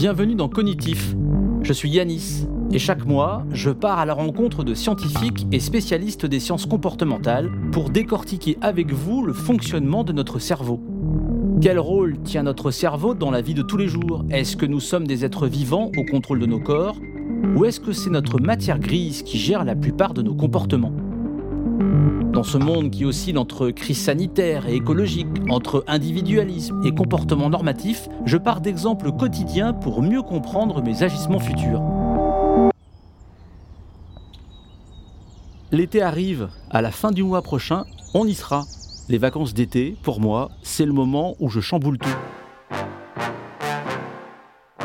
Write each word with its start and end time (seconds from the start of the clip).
Bienvenue 0.00 0.34
dans 0.34 0.48
Cognitif. 0.48 1.14
Je 1.60 1.74
suis 1.74 1.90
Yanis 1.90 2.46
et 2.72 2.78
chaque 2.78 3.04
mois, 3.04 3.44
je 3.52 3.68
pars 3.68 3.98
à 3.98 4.06
la 4.06 4.14
rencontre 4.14 4.64
de 4.64 4.72
scientifiques 4.72 5.46
et 5.52 5.60
spécialistes 5.60 6.24
des 6.24 6.40
sciences 6.40 6.64
comportementales 6.64 7.50
pour 7.70 7.90
décortiquer 7.90 8.56
avec 8.62 8.94
vous 8.94 9.22
le 9.22 9.34
fonctionnement 9.34 10.02
de 10.02 10.14
notre 10.14 10.38
cerveau. 10.38 10.80
Quel 11.60 11.78
rôle 11.78 12.18
tient 12.22 12.44
notre 12.44 12.70
cerveau 12.70 13.12
dans 13.12 13.30
la 13.30 13.42
vie 13.42 13.52
de 13.52 13.60
tous 13.60 13.76
les 13.76 13.88
jours? 13.88 14.24
Est-ce 14.30 14.56
que 14.56 14.64
nous 14.64 14.80
sommes 14.80 15.06
des 15.06 15.26
êtres 15.26 15.46
vivants 15.46 15.90
au 15.94 16.04
contrôle 16.10 16.38
de 16.38 16.46
nos 16.46 16.60
corps? 16.60 16.96
Ou 17.54 17.66
est-ce 17.66 17.78
que 17.78 17.92
c'est 17.92 18.08
notre 18.08 18.40
matière 18.40 18.78
grise 18.78 19.22
qui 19.22 19.36
gère 19.36 19.66
la 19.66 19.76
plupart 19.76 20.14
de 20.14 20.22
nos 20.22 20.34
comportements? 20.34 20.94
Dans 22.32 22.44
ce 22.44 22.58
monde 22.58 22.90
qui 22.90 23.04
oscille 23.04 23.38
entre 23.38 23.70
crise 23.70 24.00
sanitaire 24.00 24.68
et 24.68 24.76
écologique, 24.76 25.26
entre 25.48 25.84
individualisme 25.88 26.80
et 26.84 26.92
comportement 26.92 27.50
normatif, 27.50 28.08
je 28.24 28.36
pars 28.36 28.60
d'exemples 28.60 29.10
quotidiens 29.12 29.72
pour 29.72 30.02
mieux 30.02 30.22
comprendre 30.22 30.82
mes 30.82 31.02
agissements 31.02 31.40
futurs. 31.40 31.82
L'été 35.72 36.02
arrive, 36.02 36.48
à 36.70 36.82
la 36.82 36.90
fin 36.90 37.10
du 37.10 37.22
mois 37.22 37.42
prochain, 37.42 37.84
on 38.14 38.26
y 38.26 38.34
sera. 38.34 38.64
Les 39.08 39.18
vacances 39.18 39.54
d'été, 39.54 39.96
pour 40.02 40.20
moi, 40.20 40.50
c'est 40.62 40.86
le 40.86 40.92
moment 40.92 41.34
où 41.40 41.48
je 41.48 41.60
chamboule 41.60 41.98
tout. 41.98 42.08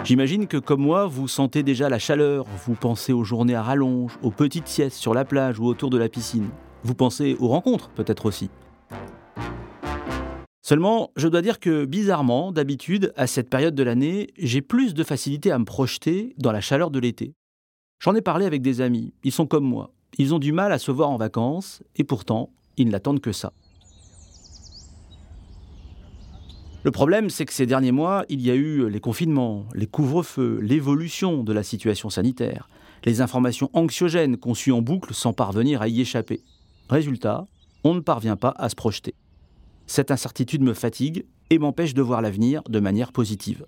J'imagine 0.04 0.46
que 0.46 0.58
comme 0.58 0.82
moi, 0.82 1.08
vous 1.08 1.28
sentez 1.28 1.64
déjà 1.64 1.90
la 1.90 1.98
chaleur, 1.98 2.46
vous 2.66 2.76
pensez 2.76 3.14
aux 3.14 3.24
journées 3.24 3.56
à 3.56 3.64
rallonge, 3.64 4.20
aux 4.22 4.30
petites 4.30 4.68
siestes 4.68 4.98
sur 4.98 5.16
la 5.16 5.26
plage 5.26 5.60
ou 5.60 5.66
autour 5.66 5.90
de 5.90 5.98
la 5.98 6.10
piscine. 6.10 6.50
Vous 6.86 6.94
pensez 6.94 7.36
aux 7.40 7.48
rencontres 7.48 7.90
peut-être 7.90 8.28
aussi. 8.28 8.52
Seulement, 10.62 11.10
je 11.16 11.28
dois 11.28 11.42
dire 11.42 11.60
que 11.60 11.84
bizarrement, 11.86 12.52
d'habitude, 12.52 13.12
à 13.16 13.26
cette 13.26 13.50
période 13.50 13.74
de 13.74 13.82
l'année, 13.82 14.28
j'ai 14.38 14.62
plus 14.62 14.94
de 14.94 15.04
facilité 15.04 15.50
à 15.50 15.58
me 15.58 15.66
projeter 15.66 16.36
dans 16.38 16.52
la 16.52 16.62
chaleur 16.62 16.92
de 16.92 17.00
l'été. 17.00 17.34
J'en 18.00 18.14
ai 18.14 18.22
parlé 18.22 18.46
avec 18.46 18.62
des 18.62 18.82
amis, 18.82 19.16
ils 19.24 19.32
sont 19.32 19.48
comme 19.48 19.66
moi. 19.66 19.94
Ils 20.20 20.36
ont 20.36 20.38
du 20.38 20.52
mal 20.52 20.72
à 20.72 20.78
se 20.78 20.92
voir 20.92 21.10
en 21.10 21.18
vacances, 21.18 21.82
et 21.96 22.04
pourtant, 22.04 22.52
ils 22.78 22.90
n'attendent 22.90 23.20
que 23.20 23.32
ça. 23.32 23.52
Le 26.84 26.92
problème, 26.92 27.32
c'est 27.32 27.48
que 27.48 27.54
ces 27.54 27.66
derniers 27.66 27.92
mois, 27.92 28.26
il 28.30 28.42
y 28.42 28.52
a 28.52 28.56
eu 28.56 28.88
les 28.92 29.00
confinements, 29.00 29.66
les 29.74 29.88
couvre-feux, 29.88 30.60
l'évolution 30.62 31.44
de 31.44 31.52
la 31.52 31.64
situation 31.64 32.12
sanitaire, 32.12 32.70
les 33.06 33.22
informations 33.22 33.72
anxiogènes 33.74 34.38
conçues 34.38 34.72
en 34.72 34.84
boucle 34.84 35.16
sans 35.16 35.34
parvenir 35.34 35.82
à 35.82 35.88
y 35.88 36.02
échapper. 36.02 36.44
Résultat, 36.90 37.48
on 37.84 37.94
ne 37.94 38.00
parvient 38.00 38.36
pas 38.36 38.54
à 38.58 38.70
se 38.70 38.76
projeter. 38.76 39.16
Cette 39.88 40.12
incertitude 40.12 40.62
me 40.62 40.74
fatigue 40.74 41.26
et 41.50 41.60
m'empêche 41.60 41.94
de 41.94 42.02
voir 42.02 42.22
l'avenir 42.22 42.62
de 42.70 42.80
manière 42.80 43.12
positive. 43.12 43.66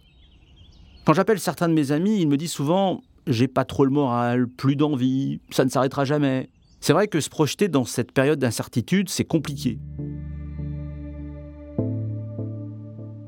Quand 1.05 1.13
j'appelle 1.13 1.39
certains 1.39 1.69
de 1.69 1.73
mes 1.73 1.91
amis, 1.91 2.19
ils 2.21 2.27
me 2.27 2.37
disent 2.37 2.51
souvent 2.51 3.01
j'ai 3.27 3.47
pas 3.47 3.65
trop 3.65 3.85
le 3.85 3.91
moral, 3.91 4.47
plus 4.47 4.75
d'envie, 4.75 5.41
ça 5.49 5.65
ne 5.65 5.69
s'arrêtera 5.69 6.05
jamais. 6.05 6.49
C'est 6.79 6.93
vrai 6.93 7.07
que 7.07 7.19
se 7.19 7.29
projeter 7.29 7.67
dans 7.67 7.85
cette 7.85 8.11
période 8.11 8.39
d'incertitude, 8.39 9.09
c'est 9.09 9.25
compliqué. 9.25 9.79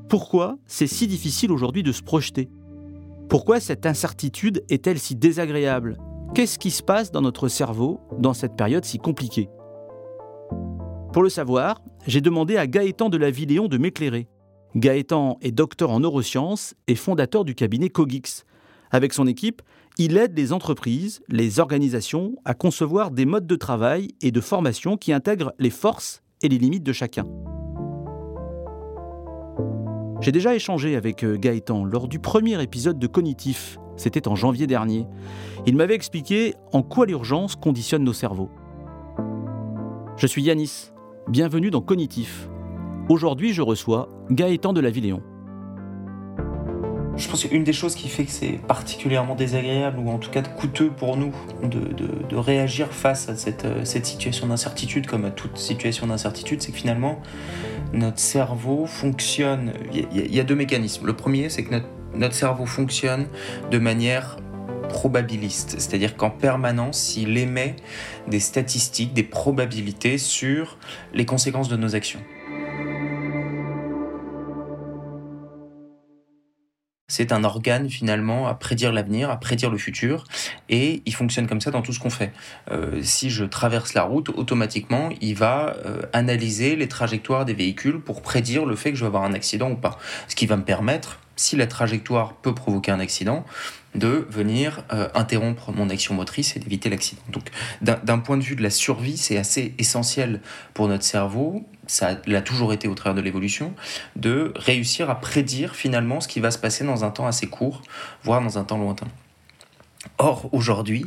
Pourquoi 0.08 0.58
c'est 0.66 0.86
si 0.86 1.06
difficile 1.06 1.52
aujourd'hui 1.52 1.82
de 1.82 1.92
se 1.92 2.02
projeter? 2.02 2.48
Pourquoi 3.28 3.60
cette 3.60 3.86
incertitude 3.86 4.64
est-elle 4.68 4.98
si 4.98 5.14
désagréable? 5.14 5.98
Qu'est-ce 6.34 6.58
qui 6.58 6.70
se 6.70 6.82
passe 6.82 7.12
dans 7.12 7.20
notre 7.20 7.48
cerveau 7.48 8.00
dans 8.18 8.34
cette 8.34 8.56
période 8.56 8.84
si 8.84 8.98
compliquée? 8.98 9.48
Pour 11.12 11.22
le 11.22 11.28
savoir, 11.28 11.80
j'ai 12.06 12.20
demandé 12.20 12.56
à 12.56 12.66
Gaëtan 12.66 13.08
de 13.08 13.16
la 13.16 13.30
Villéon 13.30 13.66
de 13.66 13.78
m'éclairer. 13.78 14.28
Gaëtan 14.76 15.38
est 15.42 15.50
docteur 15.50 15.90
en 15.90 16.00
neurosciences 16.00 16.74
et 16.86 16.94
fondateur 16.94 17.44
du 17.44 17.54
cabinet 17.56 17.88
Cogix. 17.88 18.44
Avec 18.92 19.12
son 19.12 19.26
équipe, 19.26 19.62
il 19.98 20.16
aide 20.16 20.36
les 20.36 20.52
entreprises, 20.52 21.20
les 21.28 21.58
organisations 21.58 22.36
à 22.44 22.54
concevoir 22.54 23.10
des 23.10 23.26
modes 23.26 23.46
de 23.46 23.56
travail 23.56 24.08
et 24.20 24.30
de 24.30 24.40
formation 24.40 24.96
qui 24.96 25.12
intègrent 25.12 25.52
les 25.58 25.70
forces 25.70 26.22
et 26.42 26.48
les 26.48 26.58
limites 26.58 26.84
de 26.84 26.92
chacun. 26.92 27.26
J'ai 30.20 30.32
déjà 30.32 30.54
échangé 30.54 30.96
avec 30.96 31.24
euh, 31.24 31.36
Gaëtan 31.36 31.84
lors 31.84 32.06
du 32.06 32.18
premier 32.18 32.62
épisode 32.62 32.98
de 32.98 33.06
Cognitif, 33.06 33.78
c'était 33.96 34.28
en 34.28 34.36
janvier 34.36 34.66
dernier. 34.66 35.06
Il 35.66 35.76
m'avait 35.76 35.94
expliqué 35.94 36.54
en 36.72 36.82
quoi 36.82 37.06
l'urgence 37.06 37.56
conditionne 37.56 38.04
nos 38.04 38.12
cerveaux. 38.12 38.50
Je 40.16 40.26
suis 40.26 40.42
Yanis, 40.42 40.92
Bienvenue 41.30 41.70
dans 41.70 41.80
Cognitif. 41.80 42.48
Aujourd'hui, 43.08 43.52
je 43.52 43.62
reçois 43.62 44.08
Gaëtan 44.32 44.72
de 44.72 44.80
la 44.80 44.90
Villéon. 44.90 45.22
Je 47.16 47.28
pense 47.28 47.44
qu'une 47.44 47.62
des 47.62 47.72
choses 47.72 47.94
qui 47.94 48.08
fait 48.08 48.24
que 48.24 48.32
c'est 48.32 48.58
particulièrement 48.66 49.36
désagréable, 49.36 50.00
ou 50.00 50.10
en 50.10 50.18
tout 50.18 50.30
cas 50.32 50.42
coûteux 50.42 50.90
pour 50.90 51.16
nous, 51.16 51.32
de, 51.62 52.34
réagir 52.34 52.88
face 52.88 53.28
à 53.28 53.36
cette, 53.36 53.64
euh, 53.64 53.84
situation 53.84 54.48
d'incertitude, 54.48 55.06
comme 55.06 55.24
à 55.24 55.30
toute 55.30 55.56
situation 55.56 56.08
d'incertitude, 56.08 56.62
c'est 56.62 56.72
que 56.72 56.78
finalement, 56.78 57.22
notre 57.92 58.18
cerveau 58.18 58.86
fonctionne. 58.86 59.72
Il 59.92 60.34
y, 60.34 60.40
a 60.40 60.42
deux 60.44 60.56
mécanismes. 60.56 61.06
Le 61.06 61.14
premier, 61.14 61.48
c'est 61.48 61.62
que 61.62 61.76
notre 62.12 62.34
cerveau 62.34 62.66
fonctionne 62.66 63.28
de 63.70 63.78
manière 63.78 64.36
probabiliste, 64.90 65.80
c'est-à-dire 65.80 66.16
qu'en 66.16 66.30
permanence, 66.30 67.16
il 67.16 67.38
émet 67.38 67.76
des 68.28 68.40
statistiques, 68.40 69.14
des 69.14 69.22
probabilités 69.22 70.18
sur 70.18 70.76
les 71.14 71.24
conséquences 71.24 71.68
de 71.68 71.76
nos 71.76 71.94
actions. 71.94 72.20
C'est 77.10 77.32
un 77.32 77.42
organe 77.42 77.90
finalement 77.90 78.46
à 78.46 78.54
prédire 78.54 78.92
l'avenir, 78.92 79.30
à 79.30 79.40
prédire 79.40 79.68
le 79.68 79.78
futur, 79.78 80.24
et 80.68 81.02
il 81.06 81.12
fonctionne 81.12 81.48
comme 81.48 81.60
ça 81.60 81.72
dans 81.72 81.82
tout 81.82 81.92
ce 81.92 81.98
qu'on 81.98 82.08
fait. 82.08 82.32
Euh, 82.70 83.00
si 83.02 83.30
je 83.30 83.44
traverse 83.44 83.94
la 83.94 84.04
route, 84.04 84.28
automatiquement, 84.28 85.08
il 85.20 85.34
va 85.34 85.74
euh, 85.84 86.02
analyser 86.12 86.76
les 86.76 86.86
trajectoires 86.86 87.44
des 87.44 87.52
véhicules 87.52 88.00
pour 88.00 88.22
prédire 88.22 88.64
le 88.64 88.76
fait 88.76 88.92
que 88.92 88.96
je 88.96 89.02
vais 89.02 89.08
avoir 89.08 89.24
un 89.24 89.32
accident 89.32 89.72
ou 89.72 89.76
pas. 89.76 89.98
Ce 90.28 90.36
qui 90.36 90.46
va 90.46 90.56
me 90.56 90.62
permettre, 90.62 91.18
si 91.34 91.56
la 91.56 91.66
trajectoire 91.66 92.34
peut 92.34 92.54
provoquer 92.54 92.92
un 92.92 93.00
accident, 93.00 93.44
de 93.94 94.26
venir 94.30 94.84
euh, 94.92 95.08
interrompre 95.14 95.72
mon 95.72 95.90
action 95.90 96.14
motrice 96.14 96.56
et 96.56 96.60
d'éviter 96.60 96.88
l'accident. 96.88 97.22
Donc 97.30 97.50
d'un 97.82 98.18
point 98.18 98.36
de 98.36 98.42
vue 98.42 98.56
de 98.56 98.62
la 98.62 98.70
survie, 98.70 99.16
c'est 99.16 99.36
assez 99.36 99.74
essentiel 99.78 100.40
pour 100.74 100.88
notre 100.88 101.04
cerveau, 101.04 101.64
ça 101.86 102.20
l'a 102.26 102.42
toujours 102.42 102.72
été 102.72 102.86
au 102.86 102.94
travers 102.94 103.14
de 103.14 103.20
l'évolution, 103.20 103.74
de 104.16 104.52
réussir 104.54 105.10
à 105.10 105.20
prédire 105.20 105.74
finalement 105.74 106.20
ce 106.20 106.28
qui 106.28 106.40
va 106.40 106.50
se 106.50 106.58
passer 106.58 106.84
dans 106.84 107.04
un 107.04 107.10
temps 107.10 107.26
assez 107.26 107.48
court, 107.48 107.82
voire 108.22 108.40
dans 108.40 108.58
un 108.58 108.64
temps 108.64 108.78
lointain. 108.78 109.08
Or, 110.22 110.50
aujourd'hui, 110.52 111.06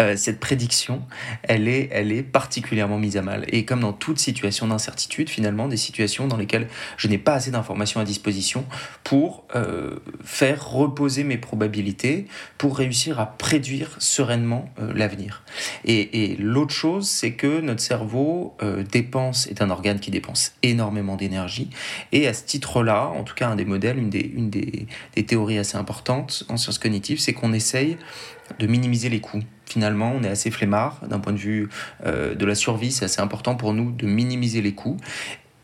euh, 0.00 0.16
cette 0.16 0.40
prédiction, 0.40 1.02
elle 1.42 1.68
est, 1.68 1.90
elle 1.92 2.10
est 2.12 2.22
particulièrement 2.22 2.98
mise 2.98 3.18
à 3.18 3.22
mal. 3.22 3.44
Et 3.48 3.66
comme 3.66 3.80
dans 3.80 3.92
toute 3.92 4.18
situation 4.18 4.66
d'incertitude, 4.66 5.28
finalement, 5.28 5.68
des 5.68 5.76
situations 5.76 6.28
dans 6.28 6.38
lesquelles 6.38 6.68
je 6.96 7.08
n'ai 7.08 7.18
pas 7.18 7.34
assez 7.34 7.50
d'informations 7.50 8.00
à 8.00 8.04
disposition 8.04 8.64
pour 9.02 9.44
euh, 9.54 9.96
faire 10.24 10.66
reposer 10.70 11.24
mes 11.24 11.36
probabilités, 11.36 12.26
pour 12.56 12.78
réussir 12.78 13.20
à 13.20 13.26
prédire 13.26 13.96
sereinement 13.98 14.72
euh, 14.78 14.94
l'avenir. 14.94 15.42
Et, 15.84 16.34
l'autre 16.38 16.72
chose, 16.72 17.06
c'est 17.06 17.32
que 17.32 17.60
notre 17.60 17.82
cerveau 17.82 18.56
dépense, 18.90 19.46
est 19.46 19.60
un 19.60 19.68
organe 19.68 20.00
qui 20.00 20.10
dépense 20.10 20.52
énormément 20.62 21.16
d'énergie. 21.16 21.68
Et 22.12 22.26
à 22.26 22.32
ce 22.32 22.44
titre-là, 22.44 23.08
en 23.08 23.24
tout 23.24 23.34
cas, 23.34 23.48
un 23.48 23.56
des 23.56 23.64
modèles, 23.66 23.98
une 23.98 24.10
des, 24.10 24.32
une 24.34 24.48
des 24.48 24.86
théories 25.26 25.58
assez 25.58 25.76
importantes 25.76 26.44
en 26.48 26.56
sciences 26.56 26.78
cognitives, 26.78 27.20
c'est 27.20 27.34
qu'on 27.34 27.52
essaye 27.52 27.98
de 28.58 28.66
minimiser 28.66 29.08
les 29.08 29.20
coûts. 29.20 29.42
Finalement, 29.66 30.12
on 30.14 30.22
est 30.22 30.28
assez 30.28 30.50
flemmard 30.50 31.00
d'un 31.08 31.18
point 31.18 31.32
de 31.32 31.38
vue 31.38 31.68
euh, 32.04 32.34
de 32.34 32.46
la 32.46 32.54
survie, 32.54 32.92
c'est 32.92 33.06
assez 33.06 33.20
important 33.20 33.54
pour 33.54 33.72
nous 33.72 33.90
de 33.90 34.06
minimiser 34.06 34.60
les 34.60 34.74
coûts. 34.74 34.98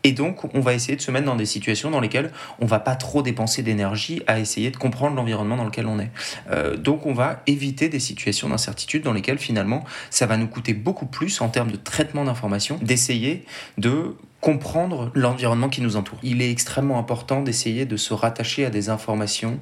Et 0.03 0.13
donc, 0.13 0.53
on 0.55 0.61
va 0.61 0.73
essayer 0.73 0.95
de 0.95 1.01
se 1.01 1.11
mettre 1.11 1.25
dans 1.25 1.35
des 1.35 1.45
situations 1.45 1.91
dans 1.91 1.99
lesquelles 1.99 2.31
on 2.59 2.65
va 2.65 2.79
pas 2.79 2.95
trop 2.95 3.21
dépenser 3.21 3.61
d'énergie 3.61 4.21
à 4.25 4.39
essayer 4.39 4.71
de 4.71 4.77
comprendre 4.77 5.15
l'environnement 5.15 5.57
dans 5.57 5.65
lequel 5.65 5.85
on 5.85 5.99
est. 5.99 6.09
Euh, 6.49 6.75
donc, 6.75 7.05
on 7.05 7.13
va 7.13 7.41
éviter 7.45 7.87
des 7.89 7.99
situations 7.99 8.49
d'incertitude 8.49 9.03
dans 9.03 9.13
lesquelles 9.13 9.37
finalement, 9.37 9.83
ça 10.09 10.25
va 10.25 10.37
nous 10.37 10.47
coûter 10.47 10.73
beaucoup 10.73 11.05
plus 11.05 11.39
en 11.41 11.49
termes 11.49 11.71
de 11.71 11.77
traitement 11.77 12.23
d'informations, 12.23 12.79
d'essayer 12.81 13.45
de 13.77 14.15
comprendre 14.39 15.11
l'environnement 15.13 15.69
qui 15.69 15.81
nous 15.81 15.97
entoure. 15.97 16.17
Il 16.23 16.41
est 16.41 16.49
extrêmement 16.49 16.97
important 16.97 17.43
d'essayer 17.43 17.85
de 17.85 17.95
se 17.95 18.15
rattacher 18.15 18.65
à 18.65 18.71
des 18.71 18.89
informations 18.89 19.59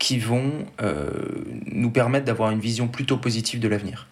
qui 0.00 0.18
vont 0.18 0.50
euh, 0.82 1.10
nous 1.66 1.90
permettre 1.90 2.24
d'avoir 2.24 2.50
une 2.50 2.58
vision 2.58 2.88
plutôt 2.88 3.18
positive 3.18 3.60
de 3.60 3.68
l'avenir. 3.68 4.08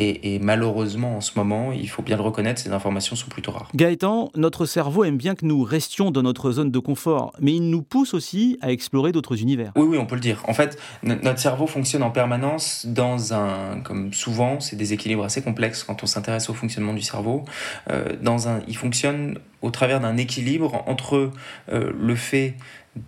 Et, 0.00 0.38
malheureusement, 0.38 1.16
en 1.16 1.20
ce 1.20 1.32
moment, 1.36 1.72
il 1.72 1.88
faut 1.90 2.02
bien 2.02 2.16
le 2.16 2.22
reconnaître, 2.22 2.60
ces 2.60 2.70
informations 2.70 3.16
sont 3.16 3.28
plutôt 3.28 3.50
rares. 3.50 3.68
Gaëtan, 3.74 4.30
notre 4.36 4.64
cerveau 4.64 5.02
aime 5.02 5.16
bien 5.16 5.34
que 5.34 5.44
nous 5.44 5.64
restions 5.64 6.12
dans 6.12 6.22
notre 6.22 6.52
zone 6.52 6.70
de 6.70 6.78
confort, 6.78 7.32
mais 7.40 7.52
il 7.54 7.68
nous 7.68 7.82
pousse 7.82 8.14
aussi 8.14 8.58
à 8.60 8.70
explorer 8.70 9.10
d'autres 9.10 9.42
univers. 9.42 9.72
Oui, 9.74 9.86
oui, 9.88 9.98
on 9.98 10.06
peut 10.06 10.14
le 10.14 10.20
dire. 10.20 10.44
En 10.46 10.54
fait, 10.54 10.78
notre 11.02 11.40
cerveau 11.40 11.66
fonctionne 11.66 12.04
en 12.04 12.12
permanence 12.12 12.86
dans 12.86 13.34
un, 13.34 13.80
comme 13.80 14.12
souvent, 14.12 14.60
c'est 14.60 14.76
des 14.76 14.92
équilibres 14.92 15.24
assez 15.24 15.42
complexes 15.42 15.82
quand 15.82 16.04
on 16.04 16.06
s'intéresse 16.06 16.48
au 16.48 16.54
fonctionnement 16.54 16.94
du 16.94 17.02
cerveau. 17.02 17.44
Euh, 17.90 18.14
dans 18.22 18.46
un, 18.46 18.60
il 18.68 18.76
fonctionne 18.76 19.38
au 19.62 19.70
travers 19.70 19.98
d'un 19.98 20.16
équilibre 20.16 20.84
entre 20.86 21.32
euh, 21.72 21.92
le 21.98 22.14
fait 22.14 22.54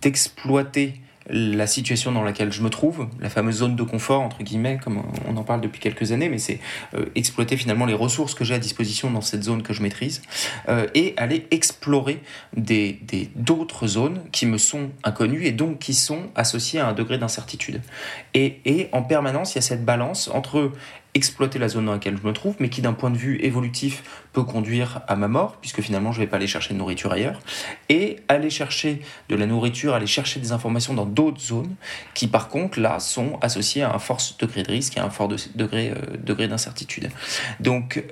d'exploiter 0.01 0.95
la 1.31 1.65
situation 1.65 2.11
dans 2.11 2.23
laquelle 2.23 2.51
je 2.51 2.61
me 2.61 2.69
trouve, 2.69 3.07
la 3.19 3.29
fameuse 3.29 3.55
zone 3.57 3.75
de 3.75 3.83
confort, 3.83 4.21
entre 4.21 4.43
guillemets, 4.43 4.79
comme 4.83 5.01
on 5.27 5.37
en 5.37 5.43
parle 5.43 5.61
depuis 5.61 5.79
quelques 5.79 6.11
années, 6.11 6.29
mais 6.29 6.37
c'est 6.37 6.59
euh, 6.93 7.05
exploiter 7.15 7.57
finalement 7.57 7.85
les 7.85 7.93
ressources 7.93 8.33
que 8.33 8.43
j'ai 8.43 8.53
à 8.53 8.59
disposition 8.59 9.09
dans 9.09 9.21
cette 9.21 9.43
zone 9.43 9.63
que 9.63 9.73
je 9.73 9.81
maîtrise, 9.81 10.21
euh, 10.67 10.87
et 10.93 11.13
aller 11.17 11.47
explorer 11.51 12.21
des, 12.55 12.99
d'autres 13.35 13.87
zones 13.87 14.21
qui 14.31 14.45
me 14.45 14.57
sont 14.57 14.89
inconnues 15.03 15.45
et 15.45 15.51
donc 15.51 15.79
qui 15.79 15.93
sont 15.93 16.23
associées 16.35 16.79
à 16.79 16.87
un 16.87 16.93
degré 16.93 17.17
d'incertitude. 17.17 17.81
Et, 18.33 18.59
et 18.65 18.89
en 18.91 19.01
permanence, 19.01 19.53
il 19.53 19.55
y 19.55 19.59
a 19.59 19.61
cette 19.61 19.85
balance 19.85 20.29
entre 20.33 20.71
exploiter 21.13 21.59
la 21.59 21.67
zone 21.67 21.85
dans 21.85 21.91
laquelle 21.91 22.17
je 22.21 22.27
me 22.27 22.33
trouve, 22.33 22.55
mais 22.59 22.69
qui 22.69 22.81
d'un 22.81 22.93
point 22.93 23.09
de 23.09 23.17
vue 23.17 23.37
évolutif 23.41 24.03
peut 24.33 24.43
conduire 24.43 25.01
à 25.07 25.15
ma 25.15 25.27
mort, 25.27 25.57
puisque 25.59 25.81
finalement 25.81 26.11
je 26.11 26.19
ne 26.19 26.25
vais 26.25 26.29
pas 26.29 26.37
aller 26.37 26.47
chercher 26.47 26.73
de 26.73 26.79
nourriture 26.79 27.11
ailleurs, 27.11 27.41
et 27.89 28.19
aller 28.29 28.49
chercher 28.49 29.01
de 29.29 29.35
la 29.35 29.45
nourriture, 29.45 29.93
aller 29.93 30.07
chercher 30.07 30.39
des 30.39 30.51
informations 30.51 30.93
dans 30.93 31.05
d'autres 31.05 31.41
zones, 31.41 31.75
qui 32.13 32.27
par 32.27 32.47
contre 32.47 32.79
là 32.79 32.99
sont 32.99 33.37
associées 33.41 33.83
à 33.83 33.93
un 33.93 33.99
fort 33.99 34.19
degré 34.39 34.63
de 34.63 34.71
risque 34.71 34.97
et 34.97 34.99
à 34.99 35.05
un 35.05 35.09
fort 35.09 35.27
degré, 35.55 35.91
euh, 35.91 36.17
degré 36.23 36.47
d'incertitude. 36.47 37.09
Donc 37.59 38.03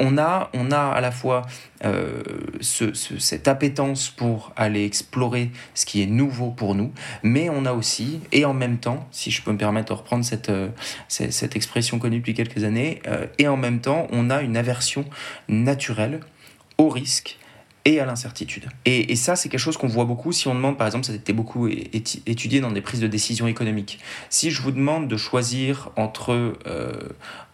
on 0.00 0.18
a, 0.18 0.50
à 0.78 1.00
la 1.00 1.10
fois 1.12 1.42
euh, 1.84 2.22
cette 2.60 3.48
appétence 3.48 4.08
pour 4.08 4.52
aller 4.56 4.84
explorer 4.84 5.50
ce 5.74 5.86
qui 5.86 6.02
est 6.02 6.06
nouveau 6.06 6.50
pour 6.50 6.74
nous, 6.74 6.92
mais 7.22 7.48
on 7.50 7.64
a 7.66 7.72
aussi, 7.72 8.20
et 8.32 8.44
en 8.44 8.54
même 8.54 8.78
temps, 8.78 9.06
si 9.10 9.30
je 9.30 9.42
peux 9.42 9.52
me 9.52 9.58
permettre 9.58 9.88
de 9.88 9.98
reprendre 9.98 10.24
cette, 10.24 10.50
euh, 10.50 10.68
expression 11.54 11.98
connue 11.98 12.18
depuis 12.18 12.34
quelques 12.34 12.64
années, 12.64 13.00
euh, 13.06 13.26
et 13.38 13.48
en 13.48 13.56
même 13.56 13.80
temps, 13.80 14.06
on 14.10 14.30
a 14.30 14.42
une 14.42 14.56
aversion 14.56 15.04
naturelle 15.48 16.20
au 16.78 16.88
risque 16.88 17.39
et 17.84 18.00
à 18.00 18.06
l'incertitude. 18.06 18.66
Et, 18.84 19.16
ça, 19.16 19.36
c'est 19.36 19.48
quelque 19.48 19.60
chose 19.60 19.76
qu'on 19.76 19.88
voit 19.88 20.04
beaucoup 20.04 20.32
si 20.32 20.48
on 20.48 20.54
demande, 20.54 20.76
par 20.76 20.86
exemple, 20.86 21.06
ça 21.06 21.12
a 21.12 21.16
été 21.16 21.32
beaucoup 21.32 21.68
étudié 21.68 22.60
dans 22.60 22.70
des 22.70 22.80
prises 22.80 23.00
de 23.00 23.06
décision 23.06 23.46
économiques. 23.46 23.98
Si 24.28 24.50
je 24.50 24.60
vous 24.62 24.70
demande 24.70 25.08
de 25.08 25.16
choisir 25.16 25.90
entre, 25.96 26.58
euh, 26.66 26.92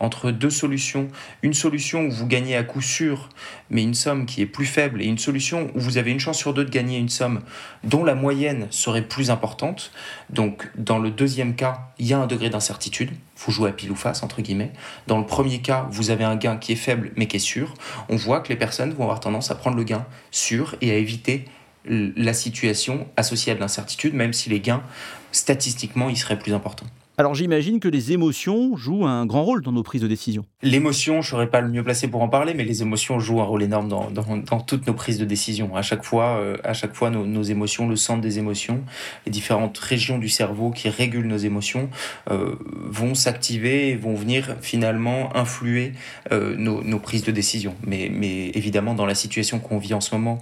entre 0.01 0.31
deux 0.31 0.51
solutions, 0.51 1.09
une 1.43 1.55
solution 1.55 2.07
où 2.07 2.11
vous 2.11 2.27
gagnez 2.27 2.57
à 2.57 2.65
coup 2.65 2.83
sûr, 2.83 3.29
mais 3.71 3.83
une 3.83 3.95
somme 3.95 4.27
qui 4.27 4.43
est 4.43 4.47
plus 4.47 4.67
faible, 4.67 5.01
et 5.01 5.07
une 5.07 5.19
solution 5.19 5.71
où 5.75 5.81
vous 5.81 5.99
avez 5.99 6.11
une 6.11 6.21
chance 6.21 6.39
sur 6.39 6.55
deux 6.55 6.65
de 6.65 6.71
gagner 6.71 6.99
une 6.99 7.09
somme 7.09 7.43
dont 7.85 8.05
la 8.05 8.15
moyenne 8.15 8.67
serait 8.71 9.07
plus 9.07 9.31
importante, 9.31 9.93
donc 10.31 10.71
dans 10.77 10.99
le 10.99 11.11
deuxième 11.11 11.55
cas, 11.55 11.93
il 11.99 12.07
y 12.07 12.13
a 12.13 12.19
un 12.19 12.27
degré 12.27 12.51
d'incertitude, 12.51 13.11
faut 13.37 13.53
jouer 13.53 13.71
à 13.71 13.73
pile 13.73 13.93
ou 13.93 13.97
face, 13.97 14.23
entre 14.23 14.43
guillemets. 14.43 14.73
Dans 15.07 15.19
le 15.19 15.27
premier 15.27 15.61
cas, 15.61 15.87
vous 15.91 16.11
avez 16.11 16.25
un 16.25 16.37
gain 16.37 16.57
qui 16.57 16.73
est 16.73 16.77
faible 16.77 17.13
mais 17.17 17.27
qui 17.27 17.37
est 17.37 17.41
sûr. 17.41 17.75
On 18.09 18.17
voit 18.17 18.41
que 18.41 18.49
les 18.49 18.57
personnes 18.57 18.93
vont 18.93 19.05
avoir 19.05 19.21
tendance 19.21 19.51
à 19.51 19.55
prendre 19.55 19.77
le 19.77 19.85
gain 19.85 20.05
sûr 20.31 20.75
et 20.81 20.91
à 20.91 20.95
éviter 20.95 21.45
la 21.89 22.33
situation 22.33 23.07
associée 23.17 23.53
à 23.53 23.55
de 23.55 23.61
l'incertitude, 23.61 24.15
même 24.15 24.33
si 24.33 24.49
les 24.49 24.61
gains, 24.61 24.83
statistiquement, 25.31 26.09
ils 26.09 26.17
seraient 26.17 26.39
plus 26.39 26.53
importants. 26.53 26.87
Alors 27.19 27.35
j'imagine 27.35 27.81
que 27.81 27.89
les 27.89 28.13
émotions 28.13 28.77
jouent 28.77 29.07
un 29.07 29.25
grand 29.25 29.43
rôle 29.43 29.63
dans 29.63 29.73
nos 29.73 29.83
prises 29.83 30.03
de 30.03 30.07
décision. 30.07 30.45
L'émotion, 30.61 31.23
je 31.23 31.31
serais 31.31 31.47
pas 31.47 31.63
le 31.63 31.71
mieux 31.71 31.83
placé 31.83 32.09
pour 32.09 32.21
en 32.21 32.29
parler, 32.29 32.53
mais 32.53 32.65
les 32.65 32.83
émotions 32.83 33.19
jouent 33.19 33.41
un 33.41 33.45
rôle 33.45 33.63
énorme 33.63 33.89
dans, 33.89 34.61
toutes 34.61 34.87
nos 34.87 34.93
prises 34.93 35.17
de 35.17 35.25
décision. 35.25 35.75
À 35.75 35.81
chaque 35.81 36.05
fois, 36.05 36.39
euh, 36.39 36.59
à 36.63 36.75
chaque 36.75 36.95
fois 36.95 37.09
nos, 37.09 37.43
émotions, 37.43 37.89
le 37.89 37.97
centre 37.97 38.21
des 38.21 38.39
émotions, 38.39 38.83
les 39.25 39.33
différentes 39.33 39.79
régions 39.79 40.19
du 40.19 40.29
cerveau 40.29 40.71
qui 40.71 40.91
régulent 40.91 41.27
nos 41.27 41.39
émotions 41.39 41.89
euh, 42.31 42.55
vont 42.69 43.15
s'activer 43.15 43.89
et 43.89 43.97
vont 43.97 44.15
venir 44.15 44.55
finalement 44.61 45.35
influer 45.35 45.95
euh, 46.33 46.55
nos, 46.55 46.99
prises 46.99 47.25
de 47.25 47.33
décision. 47.33 47.75
Mais, 47.87 48.11
mais 48.13 48.51
évidemment, 48.51 48.93
dans 48.93 49.07
la 49.07 49.15
situation 49.15 49.59
qu'on 49.59 49.79
vit 49.79 49.95
en 49.95 50.03
ce 50.03 50.15
moment 50.15 50.39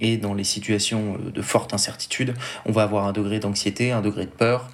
et 0.00 0.16
dans 0.16 0.34
les 0.34 0.44
situations 0.44 1.18
de 1.32 1.42
forte 1.42 1.72
incertitude, 1.72 2.34
on 2.64 2.72
va 2.72 2.82
avoir 2.82 3.06
un 3.06 3.12
degré 3.12 3.38
d'anxiété, 3.38 3.92
un 3.92 4.00
degré 4.00 4.24
de 4.24 4.30
peur 4.30 4.70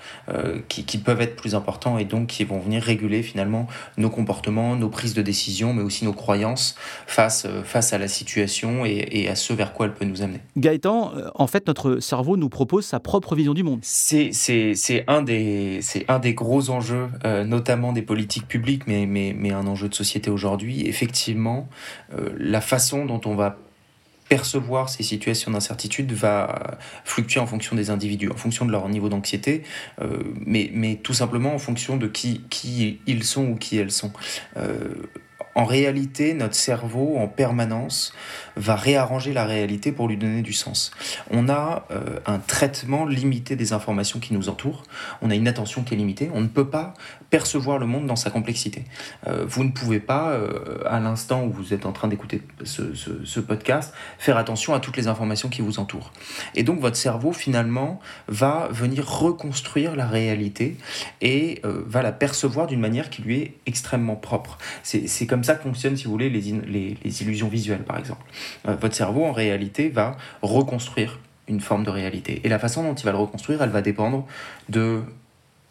qui, 0.68 0.84
qui 0.84 0.96
peuvent 0.96 1.20
être 1.20 1.41
plus 1.42 1.54
importants 1.54 1.98
et 1.98 2.04
donc 2.06 2.28
qui 2.28 2.44
vont 2.44 2.60
venir 2.60 2.82
réguler 2.82 3.22
finalement 3.22 3.66
nos 3.98 4.08
comportements, 4.08 4.76
nos 4.76 4.88
prises 4.88 5.12
de 5.12 5.22
décision, 5.22 5.74
mais 5.74 5.82
aussi 5.82 6.04
nos 6.04 6.12
croyances 6.12 6.76
face, 7.06 7.44
euh, 7.44 7.62
face 7.64 7.92
à 7.92 7.98
la 7.98 8.08
situation 8.08 8.86
et, 8.86 9.28
à 9.28 9.34
ce 9.34 9.52
vers 9.52 9.72
quoi 9.72 9.86
elle 9.86 9.94
peut 9.94 10.04
nous 10.04 10.22
amener. 10.22 10.38
Gaëtan, 10.56 11.12
euh, 11.14 11.28
en 11.34 11.46
fait, 11.46 11.66
notre 11.66 11.98
cerveau 11.98 12.36
nous 12.36 12.48
propose 12.48 12.86
sa 12.86 13.00
propre 13.00 13.34
vision 13.34 13.54
du 13.54 13.64
monde. 13.64 13.80
C'est 13.82 14.30
un, 15.08 15.22
des, 15.22 15.80
un 16.08 16.18
des 16.20 16.34
gros 16.34 16.70
enjeux, 16.70 17.08
euh, 17.24 17.44
notamment 17.44 17.92
des 17.92 18.02
politiques 18.02 18.46
publiques, 18.46 18.86
mais, 18.86 19.06
mais, 19.06 19.34
mais 19.36 19.50
un 19.50 19.66
enjeu 19.66 19.88
de 19.88 19.94
société 19.94 20.30
aujourd'hui. 20.30 20.86
Effectivement, 20.86 21.68
la 22.38 22.60
façon 22.60 23.04
dont 23.04 23.20
on 23.24 23.34
va 23.34 23.58
percevoir 24.32 24.88
ces 24.88 25.02
situations 25.02 25.50
d'incertitude 25.50 26.10
va 26.12 26.78
fluctuer 27.04 27.38
en 27.38 27.46
fonction 27.46 27.76
des 27.76 27.90
individus, 27.90 28.30
en 28.30 28.34
fonction 28.34 28.64
de 28.64 28.72
leur 28.72 28.88
niveau 28.88 29.10
d'anxiété, 29.10 29.62
euh, 30.00 30.22
mais, 30.46 30.98
tout 31.02 31.12
simplement 31.12 31.54
en 31.54 31.58
fonction 31.58 31.98
de 31.98 32.06
qui, 32.06 32.40
qui 32.48 33.00
ils 33.06 33.24
sont 33.24 33.44
ou 33.44 33.56
qui 33.56 33.76
elles 33.76 33.90
sont. 33.90 34.10
Euh, 34.56 34.94
en 35.54 35.64
réalité, 35.64 36.34
notre 36.34 36.54
cerveau, 36.54 37.16
en 37.18 37.28
permanence, 37.28 38.14
va 38.56 38.74
réarranger 38.74 39.32
la 39.32 39.44
réalité 39.44 39.92
pour 39.92 40.08
lui 40.08 40.16
donner 40.16 40.42
du 40.42 40.52
sens. 40.52 40.90
On 41.30 41.48
a 41.48 41.86
euh, 41.90 42.20
un 42.26 42.38
traitement 42.38 43.04
limité 43.04 43.56
des 43.56 43.72
informations 43.72 44.18
qui 44.18 44.34
nous 44.34 44.48
entourent, 44.48 44.84
on 45.20 45.30
a 45.30 45.34
une 45.34 45.48
attention 45.48 45.82
qui 45.82 45.94
est 45.94 45.96
limitée, 45.96 46.30
on 46.34 46.40
ne 46.40 46.46
peut 46.46 46.68
pas 46.68 46.94
percevoir 47.30 47.78
le 47.78 47.86
monde 47.86 48.06
dans 48.06 48.16
sa 48.16 48.30
complexité. 48.30 48.84
Euh, 49.26 49.44
vous 49.46 49.64
ne 49.64 49.70
pouvez 49.70 50.00
pas, 50.00 50.30
euh, 50.30 50.78
à 50.86 51.00
l'instant 51.00 51.44
où 51.44 51.50
vous 51.50 51.72
êtes 51.74 51.86
en 51.86 51.92
train 51.92 52.08
d'écouter 52.08 52.42
ce, 52.64 52.94
ce, 52.94 53.40
podcast, 53.40 53.94
faire 54.18 54.36
attention 54.36 54.74
à 54.74 54.80
toutes 54.80 54.96
les 54.96 55.08
informations 55.08 55.48
qui 55.48 55.62
vous 55.62 55.78
entourent. 55.78 56.12
Et 56.54 56.62
donc 56.62 56.80
votre 56.80 56.96
cerveau, 56.96 57.32
finalement, 57.32 58.00
va 58.28 58.68
venir 58.70 59.08
reconstruire 59.08 59.96
la 59.96 60.06
réalité 60.06 60.76
et 61.20 61.60
va 61.64 62.02
la 62.02 62.12
percevoir 62.12 62.66
d'une 62.66 62.80
manière 62.80 63.10
qui 63.10 63.22
lui 63.22 63.40
est 63.40 63.54
extrêmement 63.66 64.16
propre. 64.16 64.58
C'est 64.82 65.26
comme 65.26 65.41
ça 65.44 65.54
que 65.54 65.62
fonctionnent, 65.62 65.96
si 65.96 66.04
vous 66.04 66.12
voulez, 66.12 66.30
les 66.30 67.22
illusions 67.22 67.48
visuelles, 67.48 67.84
par 67.84 67.98
exemple. 67.98 68.22
Euh, 68.68 68.76
votre 68.76 68.94
cerveau, 68.94 69.24
en 69.24 69.32
réalité, 69.32 69.88
va 69.88 70.16
reconstruire 70.42 71.18
une 71.48 71.60
forme 71.60 71.84
de 71.84 71.90
réalité. 71.90 72.40
Et 72.44 72.48
la 72.48 72.58
façon 72.58 72.82
dont 72.82 72.94
il 72.94 73.04
va 73.04 73.12
le 73.12 73.18
reconstruire, 73.18 73.62
elle 73.62 73.70
va 73.70 73.82
dépendre 73.82 74.26
de 74.68 75.02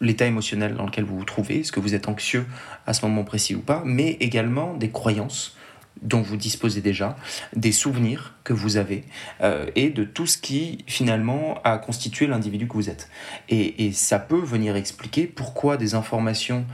l'état 0.00 0.26
émotionnel 0.26 0.74
dans 0.74 0.84
lequel 0.84 1.04
vous 1.04 1.16
vous 1.16 1.24
trouvez, 1.24 1.60
est-ce 1.60 1.72
que 1.72 1.80
vous 1.80 1.94
êtes 1.94 2.08
anxieux 2.08 2.44
à 2.86 2.92
ce 2.92 3.06
moment 3.06 3.24
précis 3.24 3.54
ou 3.54 3.60
pas, 3.60 3.82
mais 3.84 4.16
également 4.20 4.74
des 4.74 4.90
croyances 4.90 5.56
dont 6.00 6.20
vous 6.20 6.36
disposez 6.36 6.80
déjà, 6.80 7.16
des 7.54 7.70
souvenirs 7.70 8.34
que 8.42 8.52
vous 8.52 8.76
avez 8.76 9.04
euh, 9.42 9.66
et 9.76 9.90
de 9.90 10.02
tout 10.02 10.26
ce 10.26 10.36
qui 10.36 10.78
finalement 10.88 11.60
a 11.62 11.78
constitué 11.78 12.26
l'individu 12.26 12.66
que 12.66 12.72
vous 12.72 12.90
êtes. 12.90 13.08
Et, 13.48 13.92
ça 13.92 14.18
peut 14.18 14.40
venir 14.40 14.74
expliquer 14.74 15.26
pourquoi 15.26 15.76
des 15.76 15.94
informations, 15.94 16.64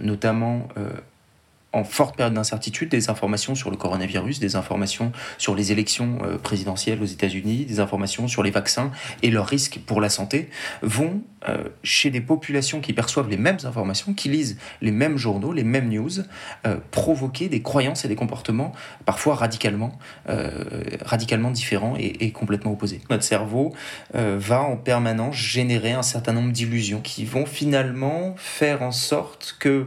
notamment 0.00 0.68
euh, 0.78 0.90
en 1.72 1.84
forte 1.84 2.16
période 2.16 2.34
d'incertitude 2.34 2.88
des 2.88 3.10
informations 3.10 3.54
sur 3.54 3.70
le 3.70 3.76
coronavirus, 3.76 4.40
des 4.40 4.56
informations 4.56 5.12
sur 5.36 5.54
les 5.54 5.70
élections 5.70 6.18
euh, 6.22 6.38
présidentielles 6.38 7.02
aux 7.02 7.06
États-Unis, 7.06 7.66
des 7.66 7.80
informations 7.80 8.26
sur 8.26 8.42
les 8.42 8.50
vaccins 8.50 8.90
et 9.22 9.30
leurs 9.30 9.46
risques 9.46 9.80
pour 9.84 10.00
la 10.00 10.08
santé, 10.08 10.48
vont 10.80 11.20
euh, 11.48 11.64
chez 11.82 12.10
des 12.10 12.22
populations 12.22 12.80
qui 12.80 12.94
perçoivent 12.94 13.28
les 13.28 13.36
mêmes 13.36 13.58
informations, 13.64 14.14
qui 14.14 14.30
lisent 14.30 14.58
les 14.80 14.90
mêmes 14.90 15.18
journaux, 15.18 15.52
les 15.52 15.62
mêmes 15.62 15.90
news, 15.90 16.10
euh, 16.66 16.78
provoquer 16.90 17.48
des 17.48 17.60
croyances 17.60 18.04
et 18.06 18.08
des 18.08 18.16
comportements 18.16 18.72
parfois 19.04 19.34
radicalement, 19.34 19.98
différents 21.50 21.94
et, 21.98 22.30
complètement 22.32 22.72
opposés. 22.72 23.00
Notre 23.10 23.22
cerveau 23.22 23.72
va 24.12 24.62
en 24.62 24.76
permanence 24.76 25.36
générer 25.36 25.92
un 25.92 26.02
certain 26.02 26.32
nombre 26.32 26.52
d'illusions 26.52 27.00
qui 27.00 27.24
vont 27.24 27.46
finalement 27.46 28.34
faire 28.36 28.82
en 28.82 28.92
sorte 28.92 29.56
que 29.58 29.86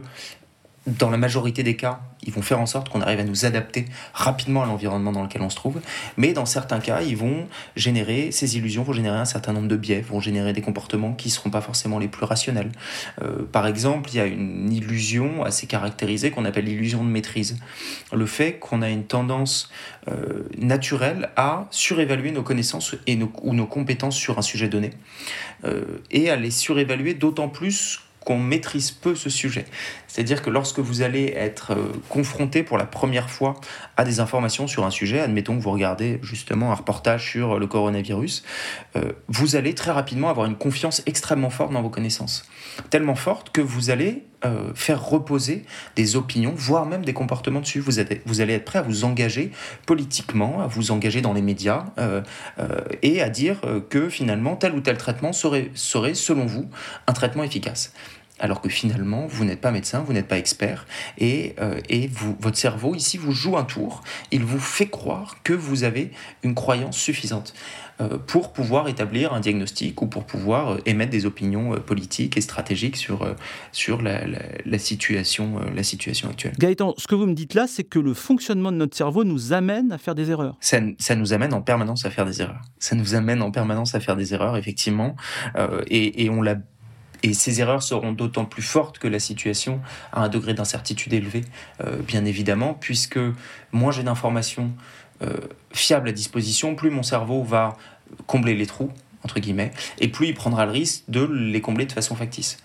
dans 0.86 1.10
la 1.10 1.16
majorité 1.16 1.62
des 1.62 1.76
cas, 1.76 2.00
ils 2.24 2.32
vont 2.32 2.42
faire 2.42 2.60
en 2.60 2.66
sorte 2.66 2.88
qu'on 2.88 3.00
arrive 3.00 3.20
à 3.20 3.24
nous 3.24 3.44
adapter 3.44 3.84
rapidement 4.14 4.62
à 4.62 4.66
l'environnement 4.66 5.12
dans 5.12 5.22
lequel 5.22 5.42
on 5.42 5.50
se 5.50 5.56
trouve. 5.56 5.80
Mais 6.16 6.32
dans 6.32 6.46
certains 6.46 6.80
cas, 6.80 7.02
ils 7.02 7.16
vont 7.16 7.46
générer, 7.76 8.32
ces 8.32 8.56
illusions 8.56 8.82
vont 8.82 8.92
générer 8.92 9.16
un 9.16 9.24
certain 9.24 9.52
nombre 9.52 9.68
de 9.68 9.76
biais, 9.76 10.00
vont 10.00 10.20
générer 10.20 10.52
des 10.52 10.60
comportements 10.60 11.12
qui 11.12 11.28
ne 11.28 11.32
seront 11.32 11.50
pas 11.50 11.60
forcément 11.60 11.98
les 11.98 12.08
plus 12.08 12.24
rationnels. 12.24 12.72
Euh, 13.22 13.44
par 13.50 13.66
exemple, 13.66 14.10
il 14.10 14.16
y 14.16 14.20
a 14.20 14.26
une 14.26 14.72
illusion 14.72 15.44
assez 15.44 15.66
caractérisée 15.66 16.30
qu'on 16.30 16.44
appelle 16.44 16.64
l'illusion 16.64 17.04
de 17.04 17.08
maîtrise. 17.08 17.58
Le 18.12 18.26
fait 18.26 18.54
qu'on 18.54 18.82
a 18.82 18.88
une 18.88 19.04
tendance 19.04 19.70
euh, 20.08 20.48
naturelle 20.58 21.30
à 21.36 21.66
surévaluer 21.70 22.32
nos 22.32 22.42
connaissances 22.42 22.96
et 23.06 23.14
nos, 23.14 23.30
ou 23.42 23.54
nos 23.54 23.66
compétences 23.66 24.16
sur 24.16 24.38
un 24.38 24.42
sujet 24.42 24.68
donné, 24.68 24.90
euh, 25.64 25.84
et 26.10 26.30
à 26.30 26.36
les 26.36 26.50
surévaluer 26.50 27.14
d'autant 27.14 27.48
plus 27.48 28.00
qu'on 28.24 28.38
maîtrise 28.38 28.90
peu 28.90 29.14
ce 29.14 29.30
sujet. 29.30 29.64
C'est-à-dire 30.06 30.42
que 30.42 30.50
lorsque 30.50 30.78
vous 30.78 31.02
allez 31.02 31.32
être 31.36 31.72
euh, 31.72 31.92
confronté 32.08 32.62
pour 32.62 32.78
la 32.78 32.84
première 32.84 33.30
fois 33.30 33.60
à 33.96 34.04
des 34.04 34.20
informations 34.20 34.66
sur 34.66 34.84
un 34.84 34.90
sujet, 34.90 35.20
admettons 35.20 35.56
que 35.56 35.62
vous 35.62 35.70
regardez 35.70 36.20
justement 36.22 36.72
un 36.72 36.74
reportage 36.74 37.30
sur 37.30 37.58
le 37.58 37.66
coronavirus, 37.66 38.44
euh, 38.96 39.12
vous 39.28 39.56
allez 39.56 39.74
très 39.74 39.90
rapidement 39.90 40.28
avoir 40.28 40.46
une 40.46 40.56
confiance 40.56 41.02
extrêmement 41.06 41.50
forte 41.50 41.72
dans 41.72 41.82
vos 41.82 41.90
connaissances. 41.90 42.48
Tellement 42.90 43.14
forte 43.14 43.50
que 43.50 43.60
vous 43.60 43.90
allez 43.90 44.24
euh, 44.44 44.72
faire 44.74 45.04
reposer 45.04 45.64
des 45.94 46.16
opinions, 46.16 46.52
voire 46.56 46.84
même 46.84 47.04
des 47.04 47.12
comportements 47.12 47.60
dessus. 47.60 47.78
Vous, 47.78 47.92
vous 48.26 48.40
allez 48.40 48.54
être 48.54 48.64
prêt 48.64 48.80
à 48.80 48.82
vous 48.82 49.04
engager 49.04 49.52
politiquement, 49.86 50.60
à 50.60 50.66
vous 50.66 50.90
engager 50.90 51.20
dans 51.20 51.32
les 51.32 51.42
médias 51.42 51.84
euh, 51.98 52.22
euh, 52.58 52.80
et 53.02 53.22
à 53.22 53.28
dire 53.28 53.60
que 53.88 54.08
finalement 54.08 54.56
tel 54.56 54.74
ou 54.74 54.80
tel 54.80 54.96
traitement 54.96 55.32
serait, 55.32 55.70
serait, 55.74 56.14
selon 56.14 56.46
vous, 56.46 56.68
un 57.06 57.12
traitement 57.12 57.44
efficace 57.44 57.92
alors 58.40 58.60
que 58.60 58.68
finalement, 58.68 59.26
vous 59.28 59.44
n'êtes 59.44 59.60
pas 59.60 59.70
médecin, 59.70 60.00
vous 60.00 60.12
n'êtes 60.12 60.26
pas 60.26 60.38
expert, 60.38 60.84
et, 61.16 61.54
et 61.88 62.08
vous, 62.08 62.36
votre 62.40 62.56
cerveau, 62.56 62.96
ici, 62.96 63.16
vous 63.16 63.30
joue 63.30 63.56
un 63.56 63.62
tour, 63.62 64.02
il 64.32 64.42
vous 64.42 64.58
fait 64.58 64.88
croire 64.88 65.36
que 65.44 65.52
vous 65.52 65.84
avez 65.84 66.10
une 66.42 66.56
croyance 66.56 66.96
suffisante. 66.96 67.54
Euh, 68.02 68.18
pour 68.18 68.52
pouvoir 68.52 68.88
établir 68.88 69.32
un 69.32 69.40
diagnostic 69.40 70.00
ou 70.02 70.06
pour 70.06 70.24
pouvoir 70.24 70.72
euh, 70.72 70.78
émettre 70.86 71.10
des 71.10 71.26
opinions 71.26 71.74
euh, 71.74 71.78
politiques 71.78 72.36
et 72.36 72.40
stratégiques 72.40 72.96
sur, 72.96 73.26
sur 73.70 74.02
la, 74.02 74.78
situation, 74.78 75.60
la 75.74 75.82
situation 75.82 76.28
actuelle. 76.28 76.54
Gaëtan, 76.58 76.94
ce 76.96 77.06
que 77.06 77.14
vous 77.14 77.26
me 77.26 77.34
dites 77.34 77.54
là, 77.54 77.66
c'est 77.68 77.84
que 77.84 77.98
le 77.98 78.14
fonctionnement 78.14 78.72
de 78.72 78.76
notre 78.76 78.96
cerveau 78.96 79.24
nous 79.24 79.52
amène 79.52 79.92
à 79.92 79.98
faire 79.98 80.14
des 80.14 80.30
erreurs. 80.30 80.56
Ça, 80.60 80.78
ça, 80.98 81.14
nous 81.14 81.32
amène 81.32 81.52
en 81.52 81.62
permanence 81.62 82.04
à 82.04 82.10
faire 82.10 82.26
des 82.26 82.40
erreurs. 82.40 82.62
Ça 82.78 82.96
nous 82.96 83.14
amène 83.14 83.42
en 83.42 83.50
permanence 83.50 83.94
à 83.94 84.00
faire 84.00 84.16
des 84.16 84.34
erreurs, 84.34 84.56
effectivement. 84.56 85.16
et, 85.88 86.24
et 86.24 86.30
on 86.30 86.42
l'a 86.42 86.56
et 87.24 87.34
ces 87.34 87.60
erreurs 87.60 87.84
seront 87.84 88.10
d'autant 88.10 88.44
plus 88.44 88.62
fortes 88.62 88.98
que 88.98 89.06
la 89.06 89.20
situation 89.20 89.80
a 90.12 90.24
un 90.24 90.28
degré 90.28 90.54
d'incertitude 90.54 91.12
élevé, 91.12 91.42
bien 92.04 92.24
évidemment, 92.24 92.74
puisque 92.74 93.20
moins 93.70 93.92
j'ai 93.92 94.02
d'informations 94.02 94.72
fiables 95.72 96.08
à 96.08 96.12
disposition, 96.12 96.74
plus 96.74 96.90
mon 96.90 97.04
cerveau 97.04 97.44
va 97.44 97.76
combler 98.26 98.54
les 98.54 98.66
trous, 98.66 98.90
entre 99.24 99.40
guillemets, 99.40 99.72
et 99.98 100.08
plus 100.08 100.28
il 100.28 100.34
prendra 100.34 100.66
le 100.66 100.72
risque 100.72 101.04
de 101.08 101.22
les 101.24 101.60
combler 101.60 101.86
de 101.86 101.92
façon 101.92 102.14
factice. 102.14 102.58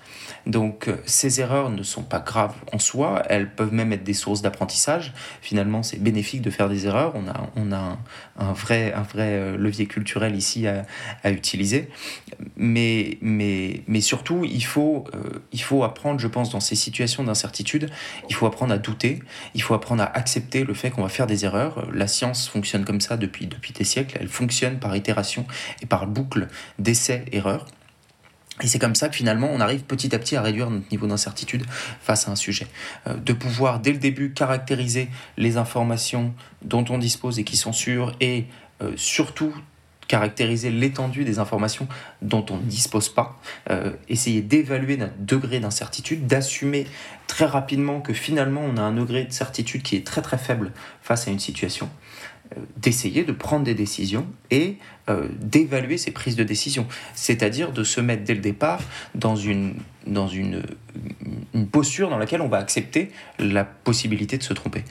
Donc 0.46 0.88
euh, 0.88 0.98
ces 1.06 1.42
erreurs 1.42 1.70
ne 1.70 1.84
sont 1.84 2.04
pas 2.04 2.20
graves 2.20 2.56
en 2.72 2.80
soi, 2.80 3.24
elles 3.30 3.54
peuvent 3.54 3.74
même 3.74 3.94
être 3.94 4.04
des 4.04 4.14
sources 4.14 4.42
d'apprentissage. 4.42 5.14
Finalement, 5.42 5.84
c'est 5.84 6.02
bénéfique 6.02 6.42
de 6.42 6.50
faire 6.50 6.70
des 6.70 6.86
erreurs. 6.86 7.14
On 7.16 7.28
a, 7.28 7.50
on 7.56 7.72
a 7.72 7.98
un, 8.38 8.54
vrai, 8.54 8.94
un 8.94 9.04
vrai 9.04 9.34
euh, 9.34 9.58
levier 9.58 9.86
culturel 9.86 10.36
ici 10.36 10.68
à, 10.68 10.86
à 11.24 11.32
utiliser. 11.32 11.90
Mais, 12.56 13.18
mais, 13.22 13.84
mais 13.88 14.02
surtout, 14.02 14.44
il 14.46 14.64
faut, 14.64 15.06
euh, 15.14 15.40
il 15.52 15.62
faut 15.62 15.84
apprendre, 15.84 16.20
je 16.20 16.28
pense, 16.28 16.50
dans 16.50 16.60
ces 16.60 16.76
situations 16.76 17.24
d'incertitude, 17.24 17.90
il 18.30 18.36
faut 18.36 18.46
apprendre 18.46 18.74
à 18.74 18.78
douter, 18.78 19.20
il 19.54 19.62
faut 19.62 19.74
apprendre 19.74 20.04
à 20.04 20.18
accepter 20.18 20.64
le 20.64 20.74
fait 20.74 20.92
qu'on 20.92 21.04
va 21.04 21.10
faire 21.10 21.28
des 21.28 21.46
erreurs. 21.46 21.88
La 21.94 22.08
science 22.08 22.48
fonctionne 22.48 22.86
comme 22.86 23.02
ça 23.02 23.18
depuis, 23.18 23.48
depuis 23.48 23.74
des 23.74 23.84
siècles, 23.84 24.18
elle 24.20 24.28
fonctionne 24.28 24.80
par 24.80 24.96
itération 24.96 25.46
et 25.82 25.86
par 25.86 26.08
boucle 26.08 26.48
d'essais-erreurs. 26.80 27.66
Et 28.62 28.68
c'est 28.68 28.80
comme 28.80 28.96
ça 28.96 29.10
que 29.10 29.16
finalement 29.16 29.50
on 29.52 29.60
arrive 29.60 29.84
petit 29.84 30.14
à 30.16 30.20
petit 30.20 30.36
à 30.36 30.42
réduire 30.42 30.70
notre 30.70 30.90
niveau 30.92 31.08
d'incertitude 31.08 31.64
face 32.02 32.28
à 32.28 32.32
un 32.32 32.36
sujet. 32.36 32.68
Euh, 33.08 33.16
de 33.16 33.34
pouvoir 33.34 33.80
dès 33.80 33.92
le 33.92 34.00
début 34.00 34.34
caractériser 34.34 35.10
les 35.38 35.58
informations 35.58 36.34
dont 36.64 36.86
on 36.90 36.98
dispose 36.98 37.40
et 37.40 37.44
qui 37.44 37.58
sont 37.58 37.74
sûres 37.74 38.16
et 38.20 38.46
euh, 38.82 38.92
surtout 38.96 39.54
caractériser 40.08 40.72
l'étendue 40.72 41.26
des 41.26 41.38
informations 41.38 41.88
dont 42.22 42.46
on 42.50 42.58
ne 42.58 42.64
dispose 42.64 43.10
pas, 43.10 43.38
euh, 43.70 43.92
essayer 44.08 44.42
d'évaluer 44.42 44.96
notre 44.96 45.18
degré 45.20 45.60
d'incertitude, 45.60 46.26
d'assumer 46.28 46.88
très 47.28 47.46
rapidement 47.46 48.00
que 48.00 48.14
finalement 48.14 48.62
on 48.64 48.78
a 48.78 48.82
un 48.82 48.94
degré 48.94 49.26
de 49.26 49.34
certitude 49.34 49.84
qui 49.84 49.98
est 49.98 50.08
très 50.08 50.22
très 50.22 50.38
faible 50.38 50.72
face 51.02 51.28
à 51.28 51.32
une 51.32 51.40
situation, 51.40 51.90
d'essayer 52.78 53.26
de 53.26 53.34
prendre 53.34 53.66
des 53.66 53.76
décisions 53.76 54.26
et 54.50 54.78
euh, 55.10 55.28
d'évaluer 55.40 55.98
ses 55.98 56.12
prises 56.12 56.36
de 56.36 56.44
décision, 56.44 56.86
c'est-à-dire 57.14 57.72
de 57.72 57.84
se 57.84 58.02
mettre 58.02 58.24
dès 58.24 58.34
le 58.34 58.42
départ 58.42 58.82
dans 59.16 59.36
une, 59.38 59.76
dans 60.06 60.28
une, 60.28 60.64
posture 61.72 62.10
dans 62.10 62.18
laquelle 62.18 62.42
on 62.42 62.48
va 62.48 62.58
accepter 62.58 63.10
la 63.40 63.64
possibilité 63.64 64.38
de 64.38 64.44
se 64.44 64.54
tromper. 64.54 64.84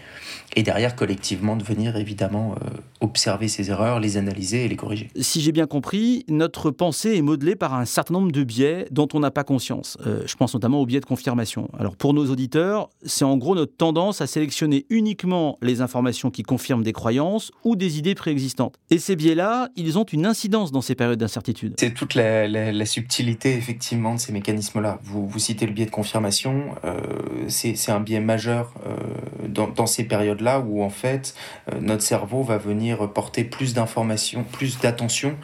Et 0.55 0.63
derrière, 0.63 0.97
collectivement, 0.97 1.57
de 1.57 1.63
venir 1.63 1.97
évidemment 1.97 2.55
euh, 2.55 2.69
observer 3.01 3.49
ces 3.49 3.71
erreurs, 3.71 4.01
les 4.01 4.17
analyser 4.17 4.65
et 4.65 4.69
les 4.69 4.77
corriger. 4.77 5.11
Si 5.21 5.41
j'ai 5.41 5.53
bien 5.53 5.67
compris, 5.67 6.25
notre 6.29 6.71
pensée 6.71 7.17
est 7.17 7.23
modelée 7.23 7.57
par 7.57 7.75
un 7.75 7.85
certain 7.85 8.15
nombre 8.15 8.33
de 8.33 8.43
biais 8.43 8.87
dont 8.91 9.09
on 9.13 9.21
n'a 9.21 9.31
pas 9.31 9.45
conscience. 9.45 9.99
Euh, 10.07 10.23
je 10.27 10.35
pense 10.37 10.55
notamment 10.55 10.81
aux 10.81 10.87
biais 10.87 11.01
de 11.01 11.05
confirmation. 11.05 11.69
Alors 11.79 11.97
pour 11.97 12.15
nos 12.15 12.31
auditeurs, 12.31 12.89
c'est 13.05 13.25
en 13.25 13.37
gros 13.37 13.55
notre 13.55 13.77
tendance 13.77 14.21
à 14.21 14.27
sélectionner 14.27 14.87
uniquement 14.89 15.59
les 15.61 15.83
informations 15.83 16.31
qui 16.31 16.43
confirment 16.43 16.83
des 16.83 16.93
croyances 16.93 17.51
ou 17.65 17.77
des 17.77 17.99
idées 17.99 18.15
préexistantes. 18.15 18.77
Et 18.91 18.99
ces 18.99 19.17
biais-là, 19.17 19.69
ils 19.77 19.99
ont 19.99 20.06
une 20.13 20.27
incidence 20.27 20.73
dans 20.73 20.81
ces 20.81 20.95
périodes 20.95 21.19
d'incertitude. 21.19 21.75
C'est 21.79 21.95
toute 21.95 22.15
la, 22.15 22.87
subtilité, 22.87 23.55
effectivement, 23.55 24.15
de 24.15 24.21
ces 24.21 24.33
mécanismes-là. 24.33 24.99
Vous, 25.03 25.39
citez 25.39 25.67
le 25.67 25.73
biais 25.73 25.87
de 25.87 25.91
confirmation, 25.91 26.75
euh, 26.85 27.01
c'est 27.49 27.91
un 27.91 28.01
biais 28.01 28.21
majeur 28.21 28.73
euh, 28.87 29.49
dans, 29.49 29.87
ces 29.87 30.05
périodes-là 30.05 30.61
où, 30.61 30.83
en 30.83 30.91
fait, 30.91 31.35
euh, 31.73 31.81
notre 31.81 32.03
cerveau 32.03 32.43
va 32.43 32.59
venir 32.59 33.13
porter 33.13 33.45
plus 33.45 33.75
d'informations, 33.75 34.45
plus 34.45 34.79
d'attention 34.79 35.37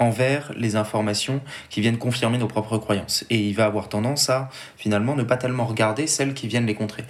envers 0.00 0.52
les 0.56 0.76
informations 0.76 1.40
qui 1.70 1.80
viennent 1.80 1.98
confirmer 1.98 2.38
nos 2.38 2.46
propres 2.46 2.78
croyances. 2.78 3.24
Et 3.30 3.48
il 3.48 3.54
va 3.54 3.66
avoir 3.66 3.88
tendance 3.88 4.30
à, 4.30 4.48
finalement, 4.76 5.16
ne 5.16 5.24
pas 5.24 5.36
tellement 5.36 5.66
regarder 5.66 6.06
celles 6.06 6.34
qui 6.34 6.46
viennent 6.46 6.66
les 6.66 6.76
contrer. 6.76 7.04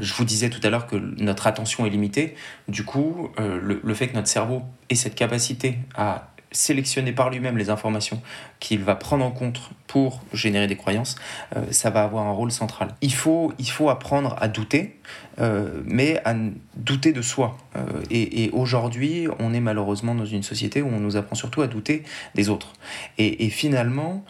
Je 0.00 0.12
vous 0.14 0.24
disais 0.24 0.50
tout 0.50 0.60
à 0.64 0.70
l'heure 0.70 0.88
que 0.88 0.96
notre 0.96 1.46
attention 1.46 1.86
est 1.86 1.90
limitée. 1.90 2.34
Du 2.66 2.84
coup, 2.84 3.30
le 3.38 3.94
fait 3.94 4.08
que 4.08 4.14
notre 4.14 4.26
cerveau 4.26 4.62
ait 4.90 4.96
cette 4.96 5.14
capacité 5.14 5.78
à 5.94 6.31
sélectionner 6.52 7.12
par 7.12 7.30
lui-même 7.30 7.58
les 7.58 7.70
informations 7.70 8.22
qu'il 8.60 8.80
va 8.80 8.94
prendre 8.94 9.24
en 9.24 9.30
compte 9.30 9.60
pour 9.86 10.22
générer 10.32 10.66
des 10.66 10.76
croyances, 10.76 11.16
euh, 11.56 11.64
ça 11.70 11.90
va 11.90 12.04
avoir 12.04 12.26
un 12.26 12.32
rôle 12.32 12.52
central. 12.52 12.94
Il 13.00 13.12
faut, 13.12 13.52
il 13.58 13.68
faut 13.68 13.90
apprendre 13.90 14.36
à 14.40 14.48
douter, 14.48 14.98
euh, 15.40 15.82
mais 15.84 16.20
à 16.24 16.34
douter 16.76 17.12
de 17.12 17.22
soi. 17.22 17.56
Euh, 17.76 17.82
et, 18.10 18.50
aujourd'hui, 18.52 19.28
on 19.38 19.52
est 19.52 19.60
malheureusement 19.60 20.14
dans 20.14 20.24
une 20.24 20.42
société 20.42 20.82
où 20.82 20.88
on 20.88 21.00
nous 21.00 21.16
apprend 21.16 21.34
surtout 21.34 21.62
à 21.62 21.66
douter 21.66 22.04
des 22.34 22.48
autres. 22.48 22.72
Et, 23.18 23.44
et 23.44 23.50
finalement, 23.50 24.24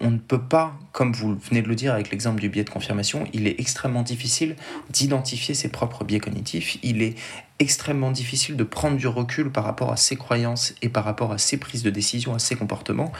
on 0.00 0.10
ne 0.10 0.18
peut 0.18 0.42
pas, 0.42 0.76
comme 0.92 1.12
vous 1.12 1.36
venez 1.36 1.62
de 1.62 1.68
le 1.68 1.74
dire 1.74 1.92
avec 1.92 2.10
l'exemple 2.10 2.40
du 2.40 2.48
biais 2.48 2.64
de 2.64 2.70
confirmation, 2.70 3.24
il 3.32 3.46
est 3.46 3.60
extrêmement 3.60 4.02
difficile 4.02 4.56
d'identifier 4.90 5.54
ses 5.54 5.68
propres 5.68 6.04
biais 6.04 6.18
cognitifs. 6.18 6.78
Il 6.82 7.02
est 7.02 7.14
extrêmement 7.58 8.10
difficile 8.10 8.56
de 8.56 8.64
prendre 8.64 8.96
du 8.96 9.06
recul 9.06 9.50
par 9.50 9.64
rapport 9.64 9.92
à 9.92 9.96
ses 9.96 10.16
croyances 10.16 10.74
et 10.82 10.88
par 10.88 11.04
rapport 11.04 11.32
à 11.32 11.38
ses 11.38 11.56
prises 11.56 11.82
de 11.82 11.90
décision, 11.90 12.34
à 12.34 12.38
ses 12.38 12.56
comportements. 12.56 13.12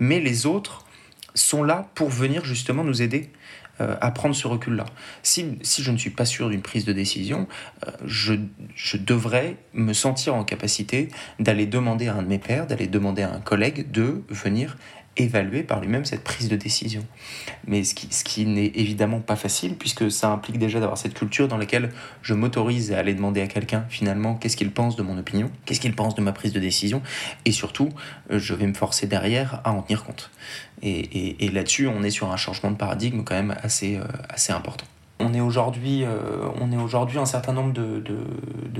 Mais 0.00 0.20
les 0.20 0.46
autres 0.46 0.86
sont 1.34 1.62
là 1.62 1.88
pour 1.94 2.08
venir 2.08 2.44
justement 2.44 2.84
nous 2.84 3.02
aider 3.02 3.30
euh, 3.80 3.96
à 4.00 4.10
prendre 4.10 4.34
ce 4.34 4.46
recul-là. 4.46 4.84
Si, 5.22 5.58
si, 5.62 5.82
je 5.82 5.90
ne 5.90 5.96
suis 5.96 6.10
pas 6.10 6.26
sûr 6.26 6.50
d'une 6.50 6.60
prise 6.60 6.84
de 6.84 6.92
décision, 6.92 7.48
euh, 7.86 7.90
je, 8.04 8.34
je, 8.74 8.98
devrais 8.98 9.56
me 9.72 9.94
sentir 9.94 10.34
en 10.34 10.44
capacité 10.44 11.08
d'aller 11.38 11.64
demander 11.64 12.08
à 12.08 12.14
un 12.16 12.22
de 12.22 12.28
mes 12.28 12.38
pairs, 12.38 12.66
d'aller 12.66 12.86
demander 12.86 13.22
à 13.22 13.32
un 13.32 13.40
collègue 13.40 13.90
de 13.90 14.22
venir 14.28 14.76
évaluer 15.16 15.62
par 15.62 15.80
lui-même 15.80 16.04
cette 16.04 16.24
prise 16.24 16.48
de 16.48 16.56
décision. 16.56 17.04
Mais 17.66 17.84
ce 17.84 17.94
qui, 17.94 18.08
ce 18.10 18.24
qui 18.24 18.46
n'est 18.46 18.72
évidemment 18.74 19.20
pas 19.20 19.36
facile, 19.36 19.76
puisque 19.76 20.10
ça 20.10 20.30
implique 20.30 20.58
déjà 20.58 20.80
d'avoir 20.80 20.98
cette 20.98 21.14
culture 21.14 21.48
dans 21.48 21.58
laquelle 21.58 21.90
je 22.22 22.34
m'autorise 22.34 22.92
à 22.92 22.98
aller 22.98 23.14
demander 23.14 23.40
à 23.40 23.46
quelqu'un 23.46 23.84
finalement 23.88 24.34
qu'est-ce 24.34 24.56
qu'il 24.56 24.70
pense 24.70 24.96
de 24.96 25.02
mon 25.02 25.18
opinion, 25.18 25.50
qu'est-ce 25.64 25.80
qu'il 25.80 25.94
pense 25.94 26.14
de 26.14 26.22
ma 26.22 26.32
prise 26.32 26.52
de 26.52 26.60
décision, 26.60 27.02
et 27.44 27.52
surtout, 27.52 27.90
euh, 28.30 28.38
je 28.38 28.54
vais 28.54 28.66
me 28.66 28.74
forcer 28.74 29.06
derrière 29.06 29.60
à 29.64 29.72
en 29.72 29.82
tenir 29.82 30.04
compte. 30.04 30.30
Et, 30.82 30.98
et, 30.98 31.44
et 31.44 31.50
là-dessus, 31.50 31.86
on 31.88 32.02
est 32.02 32.10
sur 32.10 32.32
un 32.32 32.36
changement 32.36 32.70
de 32.70 32.76
paradigme 32.76 33.22
quand 33.24 33.34
même 33.34 33.56
assez, 33.62 33.96
euh, 33.96 34.04
assez 34.28 34.52
important 34.52 34.86
on 35.22 35.34
est 35.34 35.40
aujourd'hui 35.40 36.04
euh, 36.04 36.48
on 36.60 36.72
est 36.72 36.76
aujourd'hui 36.76 37.18
un 37.18 37.26
certain 37.26 37.52
nombre 37.52 37.72
de, 37.72 37.92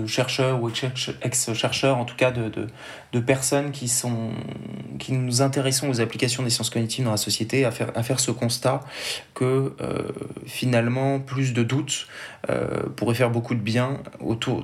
chercheurs 0.07 0.61
ou 0.61 0.69
ex-chercheurs 1.23 1.97
en 1.97 2.05
tout 2.05 2.17
cas 2.17 2.33
de, 2.33 3.21
personnes 3.21 3.71
qui 3.71 3.87
sont 3.89 4.31
nous 5.09 5.43
intéressons 5.43 5.89
aux 5.89 6.01
applications 6.01 6.43
des 6.43 6.51
sciences 6.51 6.71
cognitives 6.71 7.05
dans 7.05 7.13
la 7.13 7.17
société 7.17 7.65
à 7.65 7.71
faire 7.71 8.21
ce 8.21 8.31
constat 8.31 8.81
que 9.35 9.75
euh, 9.81 10.09
finalement 10.47 11.21
plus 11.21 11.53
de 11.53 11.63
doutes 11.63 12.07
euh, 12.51 12.83
pourrait 12.97 13.15
faire 13.15 13.31
beaucoup 13.31 13.55
de 13.55 13.61
bien 13.61 14.01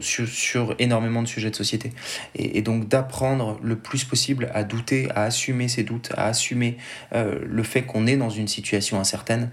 sur, 0.00 0.74
énormément 0.78 1.22
de 1.22 1.28
sujets 1.28 1.50
de 1.50 1.56
société. 1.56 1.92
Et, 2.34 2.62
donc 2.62 2.88
d'apprendre 2.88 3.58
le 3.62 3.76
plus 3.76 4.04
possible 4.04 4.50
à 4.54 4.64
douter 4.64 5.08
à 5.14 5.22
assumer 5.22 5.68
ses 5.68 5.84
doutes 5.84 6.10
à 6.16 6.26
assumer 6.26 6.76
le 7.12 7.62
fait 7.62 7.82
qu'on 7.82 8.06
est 8.06 8.16
dans 8.16 8.30
une 8.30 8.48
situation 8.48 8.98
incertaine 8.98 9.50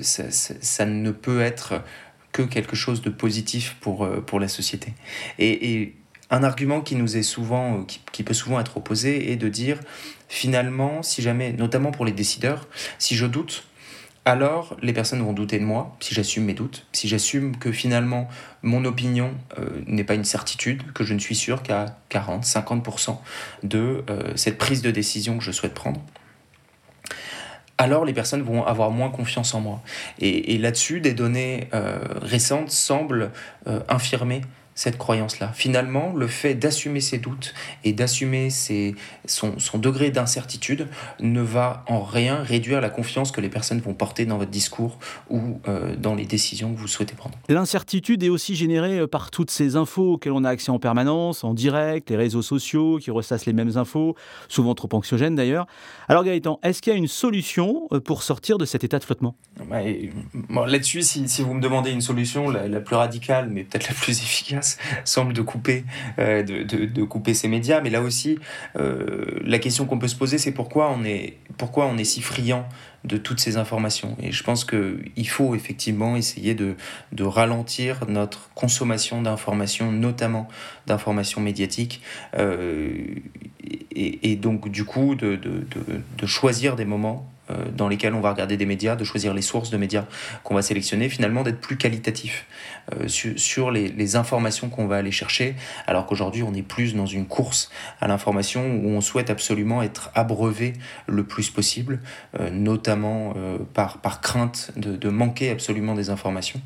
ça 0.00 0.84
ne 1.04 1.12
peut 1.12 1.40
être 1.40 1.82
que 2.34 2.42
quelque 2.42 2.74
chose 2.74 3.00
de 3.00 3.10
positif 3.10 3.76
pour, 3.80 4.04
euh, 4.04 4.20
pour 4.20 4.40
la 4.40 4.48
société. 4.48 4.92
Et, 5.38 5.94
un 6.30 6.42
argument 6.42 6.80
qui 6.80 6.96
nous 6.96 7.18
est 7.18 7.22
souvent, 7.22 7.80
euh, 7.80 7.82
qui, 8.10 8.22
peut 8.22 8.34
souvent 8.34 8.58
être 8.58 8.78
opposé 8.78 9.30
est 9.30 9.36
de 9.36 9.48
dire 9.48 9.78
finalement, 10.28 11.02
si 11.02 11.20
jamais, 11.20 11.52
notamment 11.52 11.92
pour 11.92 12.06
les 12.06 12.12
décideurs, 12.12 12.66
si 12.98 13.14
je 13.14 13.26
doute, 13.26 13.68
alors 14.24 14.74
les 14.80 14.94
personnes 14.94 15.22
vont 15.22 15.34
douter 15.34 15.58
de 15.58 15.64
moi 15.64 15.94
si 16.00 16.14
j'assume 16.14 16.44
mes 16.44 16.54
doutes, 16.54 16.86
si 16.92 17.08
j'assume 17.08 17.56
que 17.58 17.70
finalement 17.70 18.26
mon 18.62 18.86
opinion 18.86 19.34
euh, 19.58 19.82
n'est 19.86 20.02
pas 20.02 20.14
une 20.14 20.24
certitude, 20.24 20.92
que 20.92 21.04
je 21.04 21.12
ne 21.12 21.18
suis 21.18 21.36
sûr 21.36 21.62
qu'à 21.62 21.98
40, 22.08 22.42
50% 22.42 23.18
de 23.62 24.02
cette 24.34 24.56
prise 24.56 24.80
de 24.80 24.90
décision 24.90 25.36
que 25.36 25.44
je 25.44 25.52
souhaite 25.52 25.74
prendre 25.74 26.00
alors 27.78 28.04
les 28.04 28.12
personnes 28.12 28.42
vont 28.42 28.64
avoir 28.64 28.90
moins 28.90 29.10
confiance 29.10 29.54
en 29.54 29.60
moi. 29.60 29.80
Et, 30.20 30.58
là-dessus, 30.58 31.00
des 31.00 31.12
données 31.14 31.68
récentes 32.22 32.70
semblent 32.70 33.30
infirmer 33.88 34.42
cette 34.74 34.98
croyance-là. 34.98 35.52
Finalement, 35.54 36.12
le 36.14 36.26
fait 36.26 36.54
d'assumer 36.54 37.00
ses 37.00 37.18
doutes 37.18 37.54
et 37.84 37.92
d'assumer 37.92 38.48
son, 39.26 39.58
son, 39.58 39.78
degré 39.78 40.10
d'incertitude 40.10 40.88
ne 41.20 41.40
va 41.40 41.84
en 41.88 42.02
rien 42.02 42.42
réduire 42.42 42.80
la 42.80 42.90
confiance 42.90 43.30
que 43.30 43.40
les 43.40 43.48
personnes 43.48 43.80
vont 43.80 43.94
porter 43.94 44.26
dans 44.26 44.38
votre 44.38 44.50
discours 44.50 44.98
ou 45.30 45.60
euh, 45.68 45.94
dans 45.96 46.14
les 46.14 46.24
décisions 46.24 46.72
que 46.72 46.78
vous 46.78 46.88
souhaitez 46.88 47.14
prendre. 47.14 47.36
L'incertitude 47.48 48.22
est 48.22 48.28
aussi 48.28 48.54
générée 48.56 49.00
euh, 49.00 49.06
par 49.06 49.30
toutes 49.30 49.50
ces 49.50 49.76
infos 49.76 50.14
auxquelles 50.14 50.32
on 50.32 50.44
a 50.44 50.50
accès 50.50 50.70
en 50.70 50.78
permanence, 50.78 51.44
en 51.44 51.54
direct, 51.54 52.10
les 52.10 52.16
réseaux 52.16 52.42
sociaux 52.42 52.98
qui 52.98 53.10
ressassent 53.10 53.46
les 53.46 53.52
mêmes 53.52 53.76
infos, 53.76 54.16
souvent 54.48 54.74
trop 54.74 54.88
anxiogènes 54.92 55.34
d'ailleurs. 55.34 55.66
Alors 56.08 56.24
Gaëtan, 56.24 56.58
est-ce 56.62 56.82
qu'il 56.82 56.92
y 56.92 56.96
a 56.96 56.98
une 56.98 57.08
solution 57.08 57.88
euh, 57.92 58.00
pour 58.00 58.22
sortir 58.22 58.58
de 58.58 58.64
cet 58.64 58.84
état 58.84 58.98
de 58.98 59.04
flottement? 59.04 59.36
Là-dessus, 60.66 61.02
si, 61.02 61.42
vous 61.42 61.54
me 61.54 61.60
demandez 61.60 61.90
une 61.90 62.00
solution, 62.00 62.50
la 62.50 62.80
plus 62.80 62.96
radicale, 62.96 63.48
mais 63.50 63.64
peut-être 63.64 63.88
la 63.88 63.94
plus 63.94 64.18
efficace, 64.22 64.63
semble 65.04 65.32
de 65.32 65.42
couper, 65.42 65.84
euh, 66.18 66.44
couper 67.08 67.34
ces 67.34 67.48
médias. 67.48 67.80
Mais 67.80 67.90
là 67.90 68.00
aussi, 68.00 68.38
euh, 68.76 69.24
la 69.44 69.58
question 69.58 69.86
qu'on 69.86 69.98
peut 69.98 70.08
se 70.08 70.16
poser, 70.16 70.38
c'est 70.38 70.52
pourquoi 70.52 70.90
on 70.90 71.04
est, 71.04 72.04
si 72.04 72.20
friand 72.20 72.66
de 73.04 73.16
toutes 73.16 73.40
ces 73.40 73.56
informations? 73.56 74.16
Et 74.22 74.32
je 74.32 74.42
pense 74.42 74.64
qu'il 74.64 75.28
faut 75.28 75.54
effectivement 75.54 76.16
essayer 76.16 76.54
de, 76.54 76.74
ralentir 77.20 78.06
notre 78.08 78.50
consommation 78.54 79.22
d'informations, 79.22 79.92
notamment 79.92 80.48
d'informations 80.86 81.40
médiatiques, 81.40 82.02
euh, 82.36 82.90
et, 83.96 84.36
donc 84.36 84.68
du 84.68 84.84
coup 84.84 85.14
de, 85.14 85.38
choisir 86.26 86.76
des 86.76 86.84
moments 86.84 87.26
dans 87.72 87.88
lesquels 87.88 88.14
on 88.14 88.20
va 88.20 88.30
regarder 88.30 88.56
des 88.56 88.66
médias, 88.66 88.96
de 88.96 89.04
choisir 89.04 89.34
les 89.34 89.42
sources 89.42 89.70
de 89.70 89.76
médias 89.76 90.04
qu'on 90.42 90.54
va 90.54 90.62
sélectionner, 90.62 91.08
finalement 91.08 91.42
d'être 91.42 91.60
plus 91.60 91.76
qualitatif 91.76 92.46
euh, 92.92 93.08
sur, 93.08 93.70
les, 93.70 94.16
informations 94.16 94.68
qu'on 94.68 94.86
va 94.86 94.96
aller 94.96 95.10
chercher, 95.10 95.56
alors 95.86 96.06
qu'aujourd'hui 96.06 96.42
on 96.42 96.52
est 96.54 96.62
plus 96.62 96.94
dans 96.94 97.06
une 97.06 97.26
course 97.26 97.70
à 98.00 98.08
l'information 98.08 98.62
où 98.82 98.88
on 98.88 99.00
souhaite 99.00 99.30
absolument 99.30 99.82
être 99.82 100.10
abreuvé 100.14 100.74
le 101.06 101.24
plus 101.24 101.50
possible, 101.50 102.00
euh, 102.38 102.50
notamment 102.50 103.34
par, 103.72 103.98
par 103.98 104.20
crainte 104.20 104.70
de, 104.76 104.96
de, 104.96 105.08
manquer 105.08 105.50
absolument 105.50 105.94
des 105.94 106.10
informations. 106.10 106.60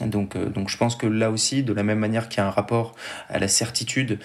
Donc, 0.00 0.36
donc 0.36 0.68
je 0.68 0.76
pense 0.76 0.94
que 0.94 1.06
là 1.06 1.30
aussi, 1.30 1.62
de 1.62 1.72
la 1.72 1.82
même 1.82 1.98
manière 1.98 2.28
qu'il 2.28 2.38
y 2.38 2.40
a 2.40 2.46
un 2.46 2.50
rapport 2.50 2.94
à 3.28 3.38
la 3.38 3.48
certitude 3.48 4.18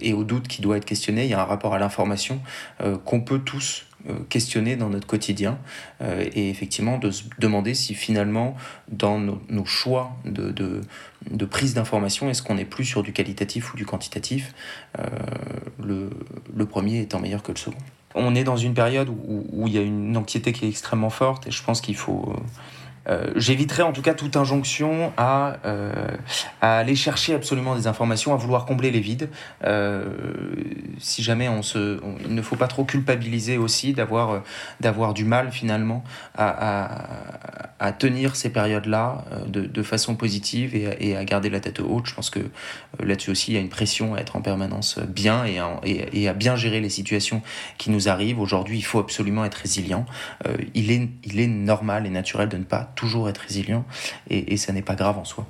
et 0.00 0.12
au 0.12 0.24
doute 0.24 0.48
qui 0.48 0.62
doit 0.62 0.78
être 0.78 0.84
questionné, 0.84 1.24
il 1.24 1.30
y 1.30 1.34
a 1.34 1.40
un 1.40 1.44
rapport 1.44 1.74
à 1.74 1.78
l'information 1.78 2.40
qu'on 3.04 3.20
peut 3.20 3.40
tous 3.40 3.84
euh, 3.89 3.89
questionner 4.28 4.76
dans 4.76 4.88
notre 4.88 5.06
quotidien 5.06 5.58
euh, 6.00 6.24
et 6.34 6.50
effectivement 6.50 6.98
de 6.98 7.10
se 7.10 7.24
demander 7.38 7.74
si 7.74 7.94
finalement 7.94 8.56
dans 8.88 9.18
nos, 9.18 9.64
choix 9.64 10.12
de, 10.24 10.50
de, 10.50 11.44
prise 11.44 11.74
d'information, 11.74 12.30
est-ce 12.30 12.42
qu'on 12.42 12.56
est 12.56 12.64
plus 12.64 12.84
sur 12.84 13.02
du 13.02 13.12
qualitatif 13.12 13.74
ou 13.74 13.76
du 13.76 13.86
quantitatif, 13.86 14.54
euh, 14.98 15.04
le, 15.82 16.10
le, 16.54 16.66
premier 16.66 17.00
étant 17.00 17.20
meilleur 17.20 17.42
que 17.42 17.52
le 17.52 17.58
second. 17.58 17.78
On 18.14 18.34
est 18.34 18.44
dans 18.44 18.56
une 18.56 18.74
période 18.74 19.08
où, 19.08 19.46
où, 19.52 19.68
il 19.68 19.74
y 19.74 19.78
a 19.78 19.82
une 19.82 20.16
anxiété 20.16 20.52
qui 20.52 20.64
est 20.64 20.68
extrêmement 20.68 21.10
forte 21.10 21.46
et 21.46 21.50
je 21.50 21.62
pense 21.62 21.80
qu'il 21.80 21.96
faut... 21.96 22.34
Euh, 23.08 23.32
j'éviterai 23.36 23.82
en 23.82 23.92
tout 23.92 24.02
cas 24.02 24.14
toute 24.14 24.36
injonction 24.36 25.12
à, 25.16 25.56
euh, 25.64 25.92
à, 26.60 26.78
aller 26.78 26.94
chercher 26.94 27.34
absolument 27.34 27.74
des 27.74 27.86
informations, 27.86 28.34
à 28.34 28.36
vouloir 28.36 28.66
combler 28.66 28.90
les 28.90 29.00
vides. 29.00 29.30
Euh, 29.64 30.04
si 30.98 31.22
jamais 31.22 31.48
on 31.48 31.62
se, 31.62 32.00
il 32.24 32.34
ne 32.34 32.42
faut 32.42 32.56
pas 32.56 32.68
trop 32.68 32.84
culpabiliser 32.84 33.56
aussi 33.56 33.94
d'avoir 33.94 34.42
d'avoir 34.80 35.14
du 35.14 35.24
mal 35.24 35.50
finalement 35.50 36.04
à, 36.36 36.48
à, 36.48 37.86
à 37.86 37.92
tenir 37.92 38.36
ces 38.36 38.50
périodes-là 38.50 39.24
de, 39.46 39.62
de, 39.62 39.82
façon 39.82 40.14
positive 40.14 40.74
et, 40.74 41.16
à 41.16 41.24
garder 41.24 41.48
la 41.48 41.60
tête 41.60 41.80
haute. 41.80 42.06
Je 42.06 42.14
pense 42.14 42.28
que 42.30 42.40
là-dessus 43.02 43.30
aussi 43.30 43.52
il 43.52 43.54
y 43.54 43.56
a 43.56 43.60
une 43.60 43.70
pression 43.70 44.14
à 44.14 44.18
être 44.18 44.36
en 44.36 44.42
permanence 44.42 44.98
bien 44.98 45.44
et, 45.46 45.58
et, 45.84 46.22
et 46.22 46.28
à 46.28 46.34
bien 46.34 46.56
gérer 46.56 46.80
les 46.80 46.90
situations 46.90 47.40
qui 47.78 47.90
nous 47.90 48.08
arrivent. 48.08 48.40
Aujourd'hui, 48.40 48.78
il 48.78 48.84
faut 48.84 48.98
absolument 48.98 49.44
être 49.44 49.54
résilient. 49.54 50.04
il 50.74 50.90
est 50.90 51.08
il 51.24 51.40
est 51.40 51.46
normal 51.46 52.06
et 52.06 52.10
naturel 52.10 52.48
de 52.48 52.56
ne 52.56 52.64
pas 52.64 52.89
toujours 52.94 53.28
être 53.28 53.38
résilient 53.38 53.84
et, 54.28 54.56
ça 54.56 54.72
n'est 54.72 54.82
pas 54.82 54.94
grave 54.94 55.18
en 55.18 55.24
soi. 55.24 55.46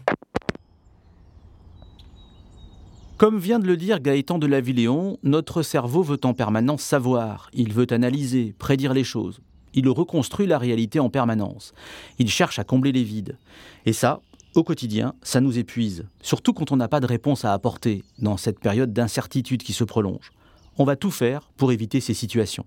Comme 3.16 3.38
vient 3.38 3.58
de 3.58 3.66
le 3.66 3.76
dire 3.76 4.00
Gaëtan 4.00 4.38
de 4.38 4.46
la 4.46 4.60
Villéon, 4.60 5.18
notre 5.22 5.62
cerveau 5.62 6.02
veut 6.02 6.20
en 6.24 6.32
permanence 6.32 6.82
savoir, 6.82 7.50
il 7.52 7.72
veut 7.72 7.86
analyser, 7.90 8.54
prédire 8.58 8.94
les 8.94 9.04
choses. 9.04 9.40
Il 9.74 9.88
reconstruit 9.88 10.46
la 10.46 10.58
réalité 10.58 11.00
en 11.00 11.10
permanence. 11.10 11.74
Il 12.18 12.30
cherche 12.30 12.58
à 12.58 12.64
combler 12.64 12.92
les 12.92 13.04
vides. 13.04 13.36
Et 13.84 13.92
ça, 13.92 14.20
au 14.54 14.64
quotidien, 14.64 15.14
ça 15.22 15.40
nous 15.40 15.58
épuise, 15.58 16.06
surtout 16.22 16.52
quand 16.52 16.72
on 16.72 16.76
n'a 16.76 16.88
pas 16.88 17.00
de 17.00 17.06
réponse 17.06 17.44
à 17.44 17.52
apporter 17.52 18.02
dans 18.18 18.36
cette 18.36 18.58
période 18.58 18.92
d'incertitude 18.92 19.62
qui 19.62 19.72
se 19.72 19.84
prolonge. 19.84 20.32
On 20.78 20.84
va 20.84 20.96
tout 20.96 21.10
faire 21.10 21.50
pour 21.56 21.72
éviter 21.72 22.00
ces 22.00 22.14
situations. 22.14 22.66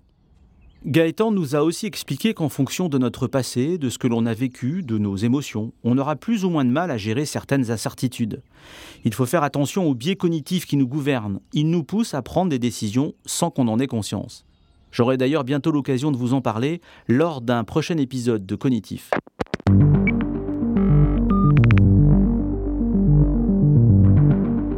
Gaëtan 0.86 1.30
nous 1.30 1.56
a 1.56 1.62
aussi 1.62 1.86
expliqué 1.86 2.34
qu'en 2.34 2.50
fonction 2.50 2.90
de 2.90 2.98
notre 2.98 3.26
passé, 3.26 3.78
de 3.78 3.88
ce 3.88 3.96
que 3.96 4.06
l'on 4.06 4.26
a 4.26 4.34
vécu, 4.34 4.82
de 4.82 4.98
nos 4.98 5.16
émotions, 5.16 5.72
on 5.82 5.96
aura 5.96 6.14
plus 6.14 6.44
ou 6.44 6.50
moins 6.50 6.66
de 6.66 6.70
mal 6.70 6.90
à 6.90 6.98
gérer 6.98 7.24
certaines 7.24 7.70
incertitudes. 7.70 8.42
Il 9.06 9.14
faut 9.14 9.24
faire 9.24 9.44
attention 9.44 9.86
aux 9.86 9.94
biais 9.94 10.16
cognitifs 10.16 10.66
qui 10.66 10.76
nous 10.76 10.86
gouvernent. 10.86 11.40
Ils 11.54 11.70
nous 11.70 11.84
poussent 11.84 12.12
à 12.12 12.20
prendre 12.20 12.50
des 12.50 12.58
décisions 12.58 13.14
sans 13.24 13.50
qu'on 13.50 13.68
en 13.68 13.78
ait 13.78 13.86
conscience. 13.86 14.44
J'aurai 14.92 15.16
d'ailleurs 15.16 15.44
bientôt 15.44 15.70
l'occasion 15.70 16.12
de 16.12 16.18
vous 16.18 16.34
en 16.34 16.42
parler 16.42 16.82
lors 17.08 17.40
d'un 17.40 17.64
prochain 17.64 17.96
épisode 17.96 18.44
de 18.44 18.54
Cognitif. 18.54 19.10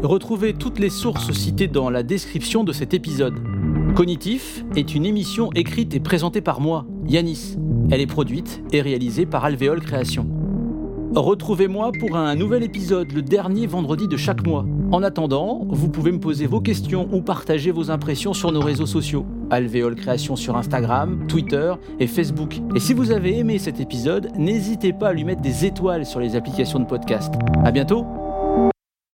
Retrouvez 0.04 0.54
toutes 0.54 0.78
les 0.78 0.90
sources 0.90 1.32
citées 1.32 1.66
dans 1.66 1.90
la 1.90 2.04
description 2.04 2.62
de 2.62 2.72
cet 2.72 2.94
épisode. 2.94 3.55
Cognitif 3.96 4.62
est 4.76 4.94
une 4.94 5.06
émission 5.06 5.50
écrite 5.54 5.94
et 5.94 6.00
présentée 6.00 6.42
par 6.42 6.60
moi, 6.60 6.84
Yanis. 7.08 7.56
Elle 7.90 8.02
est 8.02 8.06
produite 8.06 8.62
et 8.70 8.82
réalisée 8.82 9.24
par 9.24 9.46
Alvéole 9.46 9.80
Création. 9.80 10.26
Retrouvez-moi 11.14 11.92
pour 11.98 12.14
un 12.14 12.34
nouvel 12.34 12.62
épisode 12.62 13.10
le 13.12 13.22
dernier 13.22 13.66
vendredi 13.66 14.06
de 14.06 14.18
chaque 14.18 14.46
mois. 14.46 14.66
En 14.92 15.02
attendant, 15.02 15.66
vous 15.70 15.88
pouvez 15.88 16.12
me 16.12 16.20
poser 16.20 16.46
vos 16.46 16.60
questions 16.60 17.08
ou 17.10 17.22
partager 17.22 17.70
vos 17.70 17.90
impressions 17.90 18.34
sur 18.34 18.52
nos 18.52 18.60
réseaux 18.60 18.84
sociaux. 18.84 19.24
Alvéole 19.48 19.94
Création 19.94 20.36
sur 20.36 20.58
Instagram, 20.58 21.26
Twitter 21.26 21.72
et 21.98 22.06
Facebook. 22.06 22.60
Et 22.74 22.80
si 22.80 22.92
vous 22.92 23.12
avez 23.12 23.38
aimé 23.38 23.58
cet 23.58 23.80
épisode, 23.80 24.28
n'hésitez 24.36 24.92
pas 24.92 25.08
à 25.08 25.12
lui 25.14 25.24
mettre 25.24 25.40
des 25.40 25.64
étoiles 25.64 26.04
sur 26.04 26.20
les 26.20 26.36
applications 26.36 26.80
de 26.80 26.84
podcast. 26.84 27.32
À 27.64 27.70
bientôt! 27.70 28.04